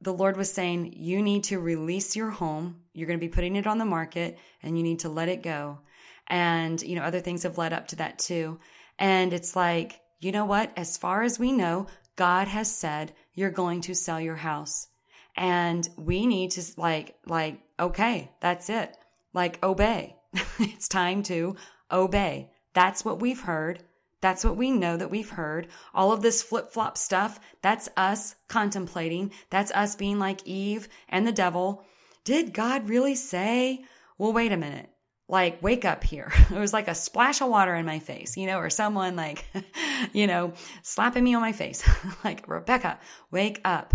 the 0.00 0.12
Lord 0.12 0.36
was 0.36 0.52
saying, 0.52 0.94
You 0.96 1.22
need 1.22 1.44
to 1.44 1.58
release 1.58 2.14
your 2.14 2.30
home. 2.30 2.82
You're 2.92 3.08
going 3.08 3.18
to 3.18 3.26
be 3.26 3.32
putting 3.32 3.56
it 3.56 3.66
on 3.66 3.78
the 3.78 3.84
market 3.84 4.38
and 4.62 4.76
you 4.76 4.84
need 4.84 5.00
to 5.00 5.08
let 5.08 5.28
it 5.28 5.42
go 5.42 5.80
and 6.28 6.82
you 6.82 6.94
know 6.94 7.02
other 7.02 7.20
things 7.20 7.42
have 7.42 7.58
led 7.58 7.72
up 7.72 7.88
to 7.88 7.96
that 7.96 8.18
too 8.18 8.58
and 8.98 9.32
it's 9.32 9.54
like 9.54 10.00
you 10.20 10.32
know 10.32 10.44
what 10.44 10.72
as 10.76 10.96
far 10.96 11.22
as 11.22 11.38
we 11.38 11.52
know 11.52 11.86
god 12.16 12.48
has 12.48 12.74
said 12.74 13.12
you're 13.34 13.50
going 13.50 13.80
to 13.80 13.94
sell 13.94 14.20
your 14.20 14.36
house 14.36 14.88
and 15.36 15.88
we 15.96 16.26
need 16.26 16.50
to 16.50 16.62
like 16.76 17.14
like 17.26 17.60
okay 17.78 18.30
that's 18.40 18.70
it 18.70 18.96
like 19.32 19.62
obey 19.62 20.16
it's 20.58 20.88
time 20.88 21.22
to 21.22 21.56
obey 21.90 22.50
that's 22.74 23.04
what 23.04 23.20
we've 23.20 23.40
heard 23.40 23.82
that's 24.22 24.44
what 24.44 24.56
we 24.56 24.70
know 24.70 24.96
that 24.96 25.10
we've 25.10 25.30
heard. 25.30 25.68
All 25.94 26.10
of 26.10 26.22
this 26.22 26.42
flip 26.42 26.72
flop 26.72 26.96
stuff, 26.96 27.38
that's 27.62 27.88
us 27.96 28.34
contemplating. 28.48 29.30
That's 29.50 29.70
us 29.72 29.94
being 29.94 30.18
like 30.18 30.44
Eve 30.46 30.88
and 31.08 31.26
the 31.26 31.32
devil. 31.32 31.84
Did 32.24 32.52
God 32.52 32.88
really 32.88 33.14
say? 33.14 33.84
Well, 34.18 34.32
wait 34.32 34.52
a 34.52 34.56
minute 34.56 34.88
like 35.28 35.62
wake 35.62 35.84
up 35.84 36.04
here 36.04 36.32
it 36.50 36.58
was 36.58 36.72
like 36.72 36.88
a 36.88 36.94
splash 36.94 37.40
of 37.40 37.48
water 37.48 37.74
in 37.74 37.86
my 37.86 37.98
face 37.98 38.36
you 38.36 38.46
know 38.46 38.58
or 38.58 38.70
someone 38.70 39.16
like 39.16 39.44
you 40.12 40.26
know 40.26 40.52
slapping 40.82 41.24
me 41.24 41.34
on 41.34 41.40
my 41.40 41.52
face 41.52 41.88
like 42.24 42.46
rebecca 42.48 42.98
wake 43.30 43.60
up 43.64 43.94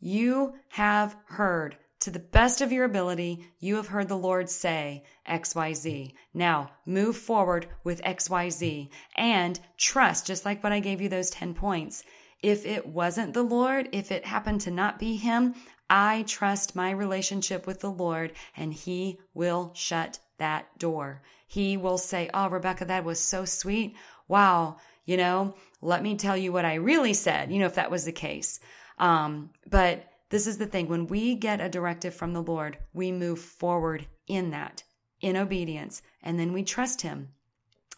you 0.00 0.54
have 0.68 1.16
heard 1.26 1.76
to 2.00 2.10
the 2.10 2.18
best 2.18 2.60
of 2.60 2.72
your 2.72 2.84
ability, 2.84 3.44
you 3.58 3.76
have 3.76 3.88
heard 3.88 4.08
the 4.08 4.16
Lord 4.16 4.50
say 4.50 5.02
XYZ. 5.28 6.12
Now 6.34 6.70
move 6.84 7.16
forward 7.16 7.66
with 7.84 8.02
XYZ 8.02 8.90
and 9.16 9.58
trust, 9.78 10.26
just 10.26 10.44
like 10.44 10.62
what 10.62 10.72
I 10.72 10.80
gave 10.80 11.00
you 11.00 11.08
those 11.08 11.30
10 11.30 11.54
points. 11.54 12.04
If 12.42 12.66
it 12.66 12.86
wasn't 12.86 13.34
the 13.34 13.42
Lord, 13.42 13.88
if 13.92 14.12
it 14.12 14.26
happened 14.26 14.60
to 14.62 14.70
not 14.70 14.98
be 14.98 15.16
Him, 15.16 15.54
I 15.88 16.24
trust 16.28 16.76
my 16.76 16.90
relationship 16.90 17.66
with 17.66 17.80
the 17.80 17.90
Lord 17.90 18.32
and 18.56 18.72
He 18.72 19.18
will 19.32 19.72
shut 19.74 20.18
that 20.38 20.78
door. 20.78 21.22
He 21.46 21.76
will 21.76 21.98
say, 21.98 22.30
Oh, 22.34 22.48
Rebecca, 22.48 22.84
that 22.86 23.04
was 23.04 23.20
so 23.20 23.44
sweet. 23.44 23.96
Wow. 24.28 24.76
You 25.04 25.16
know, 25.16 25.54
let 25.80 26.02
me 26.02 26.16
tell 26.16 26.36
you 26.36 26.52
what 26.52 26.64
I 26.64 26.74
really 26.74 27.14
said, 27.14 27.52
you 27.52 27.60
know, 27.60 27.66
if 27.66 27.76
that 27.76 27.90
was 27.90 28.04
the 28.04 28.12
case. 28.12 28.58
Um, 28.98 29.50
but 29.68 30.04
this 30.30 30.46
is 30.46 30.58
the 30.58 30.66
thing. 30.66 30.88
When 30.88 31.06
we 31.06 31.36
get 31.36 31.60
a 31.60 31.68
directive 31.68 32.14
from 32.14 32.32
the 32.32 32.42
Lord, 32.42 32.78
we 32.92 33.12
move 33.12 33.38
forward 33.38 34.06
in 34.26 34.50
that, 34.50 34.82
in 35.20 35.36
obedience, 35.36 36.02
and 36.22 36.38
then 36.40 36.52
we 36.52 36.64
trust 36.64 37.02
Him. 37.02 37.28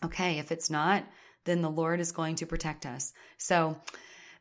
Okay. 0.04 0.38
If 0.38 0.52
it's 0.52 0.68
not, 0.70 1.04
then 1.44 1.62
the 1.62 1.70
Lord 1.70 2.00
is 2.00 2.12
going 2.12 2.36
to 2.36 2.46
protect 2.46 2.84
us. 2.84 3.12
So, 3.38 3.80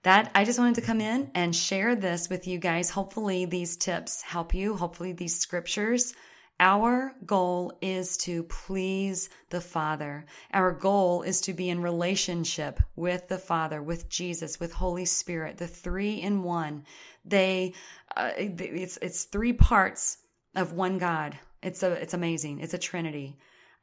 that 0.04 0.32
I 0.36 0.46
just 0.46 0.60
wanted 0.60 0.76
to 0.76 0.82
come 0.82 1.02
in 1.02 1.32
and 1.34 1.56
share 1.56 1.96
this 1.96 2.30
with 2.30 2.48
you 2.48 2.60
guys. 2.60 2.90
Hopefully, 2.90 3.46
these 3.46 3.78
tips 3.78 4.22
help 4.22 4.54
you. 4.54 4.76
Hopefully, 4.76 5.14
these 5.14 5.40
scriptures 5.40 6.14
our 6.60 7.14
goal 7.26 7.78
is 7.82 8.18
to 8.18 8.44
please 8.44 9.30
the 9.50 9.62
Father. 9.62 10.26
Our 10.52 10.72
goal 10.72 11.22
is 11.22 11.42
to 11.42 11.54
be 11.54 11.70
in 11.70 11.82
relationship 11.82 12.80
with 12.96 13.28
the 13.28 13.38
Father, 13.38 13.82
with 13.82 14.10
Jesus, 14.10 14.60
with 14.60 14.74
Holy 14.74 15.06
Spirit, 15.06 15.58
the 15.58 15.68
three 15.68 16.16
in 16.16 16.44
one. 16.44 16.84
They, 17.26 17.74
uh, 18.16 18.32
it's, 18.38 18.98
it's 19.02 19.26
three 19.26 19.54
parts 19.54 20.18
of 20.56 20.74
one 20.74 20.98
God. 20.98 21.38
It's 21.62 21.84
a, 21.84 21.92
it's 21.92 22.14
amazing. 22.14 22.60
It's 22.62 22.74
a 22.74 22.80
Trinity. 22.80 23.38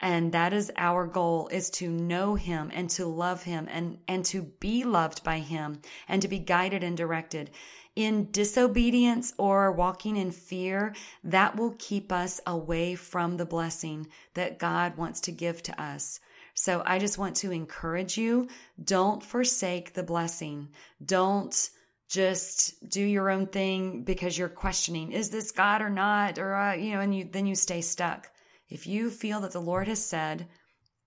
And 0.04 0.32
that 0.32 0.52
is 0.52 0.70
our 0.76 1.06
goal 1.06 1.48
is 1.48 1.70
to 1.70 1.88
know 1.88 2.34
him 2.34 2.70
and 2.74 2.90
to 2.90 3.06
love 3.06 3.44
him 3.44 3.66
and, 3.70 3.96
and 4.06 4.22
to 4.26 4.42
be 4.42 4.84
loved 4.84 5.24
by 5.24 5.38
him 5.38 5.80
and 6.06 6.20
to 6.20 6.28
be 6.28 6.38
guided 6.38 6.84
and 6.84 6.94
directed 6.94 7.50
in 7.96 8.30
disobedience 8.30 9.32
or 9.38 9.72
walking 9.72 10.18
in 10.18 10.30
fear, 10.30 10.94
that 11.22 11.56
will 11.56 11.74
keep 11.78 12.12
us 12.12 12.38
away 12.46 12.94
from 12.94 13.38
the 13.38 13.46
blessing 13.46 14.06
that 14.34 14.58
God 14.58 14.98
wants 14.98 15.22
to 15.22 15.32
give 15.32 15.62
to 15.62 15.82
us. 15.82 16.20
So 16.52 16.82
I 16.84 16.98
just 16.98 17.16
want 17.16 17.36
to 17.36 17.50
encourage 17.50 18.18
you. 18.18 18.48
Don't 18.84 19.22
forsake 19.22 19.94
the 19.94 20.02
blessing. 20.02 20.68
Don't 21.02 21.70
just 22.10 22.86
do 22.90 23.02
your 23.02 23.30
own 23.30 23.46
thing 23.46 24.02
because 24.02 24.36
you're 24.36 24.50
questioning, 24.50 25.12
is 25.12 25.30
this 25.30 25.50
God 25.50 25.80
or 25.80 25.88
not? 25.88 26.38
Or, 26.38 26.54
uh, 26.54 26.74
you 26.74 26.92
know, 26.92 27.00
and 27.00 27.14
you, 27.14 27.24
then 27.24 27.46
you 27.46 27.54
stay 27.54 27.80
stuck. 27.80 28.28
If 28.74 28.88
you 28.88 29.08
feel 29.08 29.38
that 29.42 29.52
the 29.52 29.60
Lord 29.60 29.86
has 29.86 30.04
said, 30.04 30.48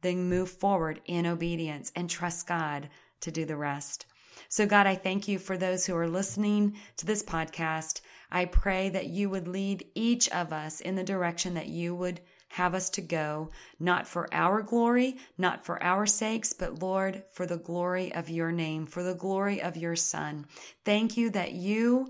then 0.01 0.29
move 0.29 0.49
forward 0.49 1.01
in 1.03 1.25
obedience 1.25 1.91
and 1.97 2.09
trust 2.09 2.47
God 2.47 2.87
to 3.19 3.29
do 3.29 3.43
the 3.43 3.57
rest. 3.57 4.05
So, 4.47 4.65
God, 4.65 4.87
I 4.87 4.95
thank 4.95 5.27
you 5.27 5.37
for 5.37 5.57
those 5.57 5.85
who 5.85 5.93
are 5.97 6.07
listening 6.07 6.77
to 6.95 7.05
this 7.05 7.21
podcast. 7.21 7.99
I 8.31 8.45
pray 8.45 8.87
that 8.91 9.07
you 9.07 9.29
would 9.29 9.49
lead 9.49 9.85
each 9.95 10.29
of 10.29 10.53
us 10.53 10.79
in 10.79 10.95
the 10.95 11.03
direction 11.03 11.55
that 11.55 11.67
you 11.67 11.93
would 11.93 12.21
have 12.47 12.73
us 12.73 12.89
to 12.91 13.01
go, 13.01 13.49
not 13.81 14.07
for 14.07 14.33
our 14.33 14.61
glory, 14.61 15.17
not 15.37 15.65
for 15.65 15.83
our 15.83 16.05
sakes, 16.05 16.53
but 16.53 16.81
Lord, 16.81 17.23
for 17.33 17.45
the 17.45 17.57
glory 17.57 18.13
of 18.13 18.29
your 18.29 18.53
name, 18.53 18.85
for 18.85 19.03
the 19.03 19.13
glory 19.13 19.61
of 19.61 19.75
your 19.75 19.97
Son. 19.97 20.45
Thank 20.85 21.17
you 21.17 21.31
that 21.31 21.51
you 21.51 22.07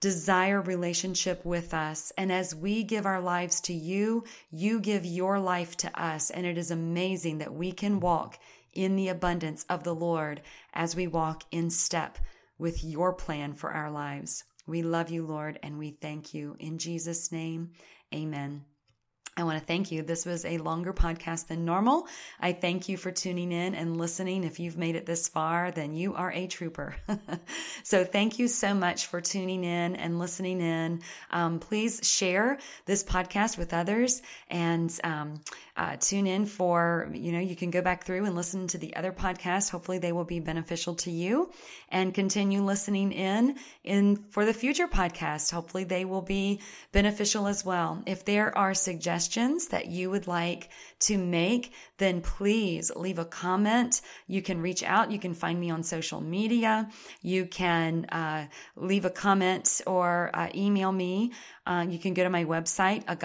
desire 0.00 0.60
relationship 0.60 1.44
with 1.44 1.74
us. 1.74 2.12
And 2.16 2.30
as 2.30 2.54
we 2.54 2.84
give 2.84 3.06
our 3.06 3.20
lives 3.20 3.60
to 3.62 3.72
you, 3.72 4.24
you 4.50 4.80
give 4.80 5.04
your 5.04 5.40
life 5.40 5.76
to 5.78 6.00
us. 6.00 6.30
And 6.30 6.46
it 6.46 6.56
is 6.56 6.70
amazing 6.70 7.38
that 7.38 7.54
we 7.54 7.72
can 7.72 8.00
walk 8.00 8.38
in 8.74 8.96
the 8.96 9.08
abundance 9.08 9.64
of 9.68 9.82
the 9.82 9.94
Lord 9.94 10.40
as 10.72 10.94
we 10.94 11.06
walk 11.06 11.42
in 11.50 11.70
step 11.70 12.18
with 12.58 12.84
your 12.84 13.12
plan 13.12 13.54
for 13.54 13.70
our 13.70 13.90
lives. 13.90 14.44
We 14.66 14.82
love 14.82 15.10
you, 15.10 15.24
Lord, 15.26 15.58
and 15.62 15.78
we 15.78 15.90
thank 15.90 16.34
you. 16.34 16.56
In 16.60 16.78
Jesus' 16.78 17.32
name, 17.32 17.70
amen. 18.14 18.64
I 19.38 19.44
want 19.44 19.56
to 19.56 19.64
thank 19.64 19.92
you. 19.92 20.02
This 20.02 20.26
was 20.26 20.44
a 20.44 20.58
longer 20.58 20.92
podcast 20.92 21.46
than 21.46 21.64
normal. 21.64 22.08
I 22.40 22.52
thank 22.52 22.88
you 22.88 22.96
for 22.96 23.12
tuning 23.12 23.52
in 23.52 23.76
and 23.76 23.96
listening. 23.96 24.42
If 24.42 24.58
you've 24.58 24.76
made 24.76 24.96
it 24.96 25.06
this 25.06 25.28
far, 25.28 25.70
then 25.70 25.94
you 25.94 26.16
are 26.16 26.32
a 26.32 26.48
trooper. 26.48 26.96
so 27.84 28.04
thank 28.04 28.40
you 28.40 28.48
so 28.48 28.74
much 28.74 29.06
for 29.06 29.20
tuning 29.20 29.62
in 29.62 29.94
and 29.94 30.18
listening 30.18 30.60
in. 30.60 31.02
Um, 31.30 31.60
please 31.60 32.00
share 32.02 32.58
this 32.86 33.04
podcast 33.04 33.56
with 33.56 33.72
others 33.72 34.22
and 34.50 34.92
um, 35.04 35.40
uh, 35.76 35.94
tune 36.00 36.26
in 36.26 36.44
for, 36.44 37.08
you 37.14 37.30
know, 37.30 37.38
you 37.38 37.54
can 37.54 37.70
go 37.70 37.80
back 37.80 38.02
through 38.02 38.24
and 38.24 38.34
listen 38.34 38.66
to 38.66 38.78
the 38.78 38.96
other 38.96 39.12
podcasts. 39.12 39.70
Hopefully 39.70 39.98
they 39.98 40.10
will 40.10 40.24
be 40.24 40.40
beneficial 40.40 40.96
to 40.96 41.12
you 41.12 41.52
and 41.90 42.12
continue 42.12 42.62
listening 42.62 43.12
in 43.12 43.54
in 43.84 44.16
for 44.30 44.44
the 44.44 44.52
future 44.52 44.88
podcast. 44.88 45.52
Hopefully 45.52 45.84
they 45.84 46.04
will 46.04 46.22
be 46.22 46.60
beneficial 46.90 47.46
as 47.46 47.64
well. 47.64 48.02
If 48.04 48.24
there 48.24 48.56
are 48.58 48.74
suggestions 48.74 49.27
that 49.68 49.86
you 49.86 50.10
would 50.10 50.26
like 50.26 50.70
to 51.00 51.18
make, 51.18 51.72
then 51.98 52.20
please 52.20 52.90
leave 52.94 53.18
a 53.18 53.24
comment. 53.24 54.00
You 54.26 54.42
can 54.42 54.60
reach 54.60 54.82
out. 54.82 55.10
You 55.10 55.18
can 55.18 55.34
find 55.34 55.58
me 55.60 55.70
on 55.70 55.82
social 55.82 56.20
media. 56.20 56.88
You 57.22 57.46
can 57.46 58.06
uh, 58.06 58.46
leave 58.76 59.04
a 59.04 59.10
comment 59.10 59.80
or 59.86 60.30
uh, 60.34 60.48
email 60.54 60.92
me. 60.92 61.32
Uh, 61.66 61.86
you 61.88 61.98
can 61.98 62.14
go 62.14 62.24
to 62.24 62.30
my 62.30 62.44
website, 62.44 63.04
a 63.06 63.16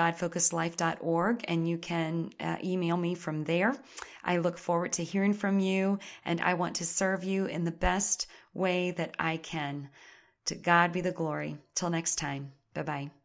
and 1.48 1.68
you 1.68 1.78
can 1.78 2.32
uh, 2.40 2.58
email 2.64 2.98
me 2.98 3.16
from 3.16 3.46
there. 3.46 3.76
I 4.24 4.38
look 4.38 4.58
forward 4.58 4.94
to 4.94 5.04
hearing 5.04 5.34
from 5.34 5.60
you, 5.60 6.00
and 6.26 6.42
I 6.42 6.54
want 6.54 6.76
to 6.76 6.86
serve 6.86 7.24
you 7.24 7.46
in 7.46 7.64
the 7.64 7.72
best 7.72 8.28
way 8.54 8.92
that 8.92 9.16
I 9.20 9.38
can. 9.38 9.90
To 10.46 10.56
God 10.56 10.92
be 10.92 11.02
the 11.02 11.12
glory. 11.12 11.58
Till 11.76 11.90
next 11.90 12.16
time. 12.16 12.52
Bye 12.74 12.84
bye. 12.84 13.23